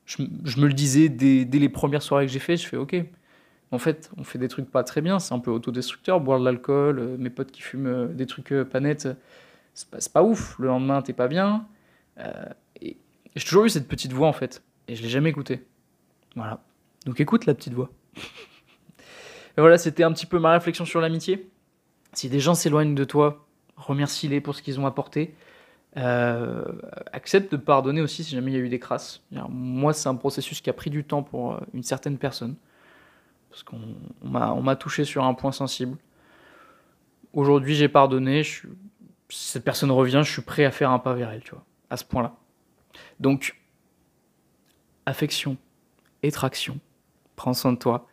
je, 0.05 0.21
me 0.21 0.67
le 0.67 0.73
disais 0.73 1.09
dès, 1.09 1.45
les 1.45 1.69
premières 1.69 2.03
soirées 2.03 2.25
que 2.25 2.31
j'ai 2.31 2.39
fait, 2.39 2.57
je 2.57 2.67
fais, 2.67 2.77
ok, 2.77 2.95
en 3.71 3.79
fait, 3.79 4.11
on 4.17 4.23
fait 4.23 4.39
des 4.39 4.47
trucs 4.47 4.69
pas 4.69 4.83
très 4.83 5.01
bien, 5.01 5.19
c'est 5.19 5.33
un 5.33 5.39
peu 5.39 5.51
autodestructeur, 5.51 6.19
boire 6.21 6.39
de 6.39 6.45
l'alcool, 6.45 6.99
euh, 6.99 7.17
mes 7.17 7.29
potes 7.29 7.51
qui 7.51 7.61
fument 7.61 7.87
euh, 7.87 8.07
des 8.07 8.25
trucs 8.25 8.53
pas 8.71 8.79
nets, 8.79 9.07
c'est 9.73 10.11
pas, 10.11 10.23
ouf. 10.23 10.57
Le 10.59 10.67
lendemain, 10.67 11.01
t'es 11.01 11.13
pas 11.13 11.27
bien. 11.27 11.65
et 12.81 12.97
j'ai 13.35 13.45
toujours 13.45 13.65
eu 13.65 13.69
cette 13.69 13.87
petite 13.87 14.11
voix 14.11 14.27
en 14.27 14.33
fait, 14.33 14.63
et 14.87 14.95
je 14.95 15.03
l'ai 15.03 15.09
jamais 15.09 15.29
écoutée. 15.29 15.68
Voilà. 16.39 16.63
Donc 17.05 17.19
écoute 17.19 17.45
la 17.45 17.53
petite 17.53 17.73
voix. 17.73 17.89
et 18.15 19.61
voilà, 19.61 19.77
c'était 19.77 20.03
un 20.03 20.13
petit 20.13 20.25
peu 20.25 20.39
ma 20.39 20.53
réflexion 20.53 20.85
sur 20.85 21.01
l'amitié. 21.01 21.49
Si 22.13 22.29
des 22.29 22.39
gens 22.39 22.55
s'éloignent 22.55 22.95
de 22.95 23.03
toi, 23.03 23.45
remercie-les 23.75 24.39
pour 24.39 24.55
ce 24.55 24.61
qu'ils 24.61 24.79
ont 24.79 24.85
apporté. 24.85 25.35
accepte 25.95 27.51
de 27.51 27.57
pardonner 27.57 27.99
aussi 28.01 28.23
si 28.23 28.35
jamais 28.35 28.51
il 28.51 28.55
y 28.55 28.57
a 28.57 28.61
eu 28.61 28.69
des 28.69 28.79
crasses. 28.79 29.21
Moi, 29.49 29.91
c'est 29.93 30.07
un 30.07 30.15
processus 30.15 30.61
qui 30.61 30.69
a 30.69 30.73
pris 30.73 30.89
du 30.89 31.03
temps 31.03 31.23
pour 31.23 31.59
une 31.73 31.83
certaine 31.83 32.17
personne 32.17 32.55
parce 33.49 33.63
qu'on 33.63 33.81
m'a 34.23 34.75
touché 34.77 35.03
sur 35.03 35.25
un 35.25 35.33
point 35.33 35.51
sensible. 35.51 35.97
Aujourd'hui, 37.33 37.75
j'ai 37.75 37.89
pardonné, 37.89 38.43
si 38.43 38.67
cette 39.27 39.65
personne 39.65 39.91
revient, 39.91 40.21
je 40.23 40.31
suis 40.31 40.41
prêt 40.41 40.65
à 40.65 40.71
faire 40.71 40.91
un 40.91 40.99
pas 40.99 41.13
vers 41.13 41.31
elle, 41.31 41.41
tu 41.41 41.51
vois, 41.51 41.65
à 41.89 41.97
ce 41.97 42.05
point-là. 42.05 42.35
Donc, 43.19 43.59
affection 45.05 45.57
et 46.23 46.31
traction, 46.31 46.79
prends 47.35 47.53
soin 47.53 47.73
de 47.73 47.77
toi. 47.77 48.07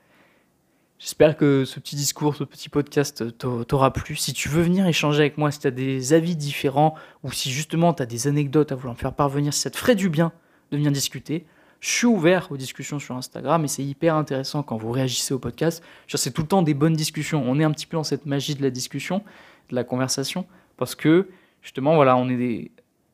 J'espère 0.99 1.37
que 1.37 1.66
ce 1.66 1.79
petit 1.79 1.95
discours, 1.95 2.37
ce 2.37 2.45
petit 2.45 2.71
podcast 2.71 3.37
t'aura 3.37 3.92
plu. 3.92 4.16
Si 4.16 4.33
tu 4.33 4.49
veux 4.49 4.62
venir 4.62 4.87
échanger 4.87 5.21
avec 5.21 5.37
moi, 5.37 5.51
si 5.51 5.59
tu 5.59 5.66
as 5.66 5.71
des 5.71 6.14
avis 6.14 6.37
différents, 6.37 6.95
ou 7.23 7.31
si 7.33 7.51
justement 7.51 7.92
tu 7.92 8.03
as 8.03 8.07
des 8.07 8.29
anecdotes 8.29 8.73
à 8.73 8.77
vouloir 8.77 8.95
me 8.95 8.99
faire 8.99 9.12
parvenir, 9.12 9.53
si 9.53 9.61
ça 9.61 9.71
te 9.71 9.77
ferait 9.77 9.95
du 9.95 10.09
bien 10.09 10.33
de 10.71 10.79
venir 10.79 10.90
discuter, 10.90 11.45
je 11.81 11.90
suis 11.90 12.07
ouvert 12.07 12.51
aux 12.51 12.57
discussions 12.57 12.99
sur 12.99 13.14
Instagram 13.14 13.64
et 13.64 13.69
c'est 13.69 13.85
hyper 13.85 14.14
intéressant 14.14 14.62
quand 14.62 14.79
vous 14.79 14.90
réagissez 14.90 15.35
au 15.35 15.38
podcast. 15.38 15.83
C'est 16.09 16.33
tout 16.33 16.42
le 16.42 16.49
temps 16.49 16.62
des 16.62 16.75
bonnes 16.75 16.95
discussions. 16.95 17.45
On 17.47 17.61
est 17.61 17.64
un 17.64 17.71
petit 17.73 17.87
peu 17.87 17.99
dans 17.99 18.05
cette 18.05 18.25
magie 18.25 18.55
de 18.55 18.62
la 18.62 18.71
discussion, 18.71 19.23
de 19.69 19.75
la 19.75 19.85
conversation, 19.85 20.47
parce 20.79 20.95
que 20.95 21.29
justement, 21.62 21.95
voilà, 21.95 22.16
on 22.16 22.29
est 22.29 22.37
des. 22.37 22.71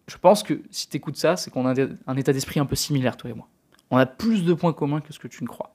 Je 0.07 0.17
pense 0.17 0.43
que 0.43 0.63
si 0.71 0.89
tu 0.89 0.97
écoutes 0.99 1.17
ça, 1.17 1.37
c'est 1.37 1.51
qu'on 1.51 1.67
a 1.67 1.75
un 2.07 2.17
état 2.17 2.33
d'esprit 2.33 2.61
un 2.61 2.67
peu 2.67 2.77
similaire, 2.77 3.17
toi 3.17 3.31
et 3.31 3.35
moi. 3.35 3.49
On 3.93 3.99
a 3.99 4.07
plus 4.07 4.43
de 4.43 4.55
points 4.55 4.73
communs 4.73 5.03
que 5.03 5.13
ce 5.13 5.19
que 5.19 5.29
tu 5.29 5.45
ne 5.45 5.49
crois. 5.49 5.75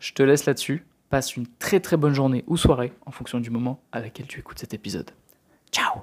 Je 0.00 0.14
te 0.14 0.22
laisse 0.22 0.46
là-dessus. 0.46 0.86
Passe 1.10 1.36
une 1.36 1.46
très 1.46 1.78
très 1.78 1.98
bonne 1.98 2.14
journée 2.14 2.42
ou 2.46 2.56
soirée 2.56 2.92
en 3.04 3.10
fonction 3.10 3.38
du 3.38 3.50
moment 3.50 3.82
à 3.92 4.00
laquelle 4.00 4.26
tu 4.26 4.40
écoutes 4.40 4.58
cet 4.58 4.72
épisode. 4.74 5.10
Ciao 5.70 6.02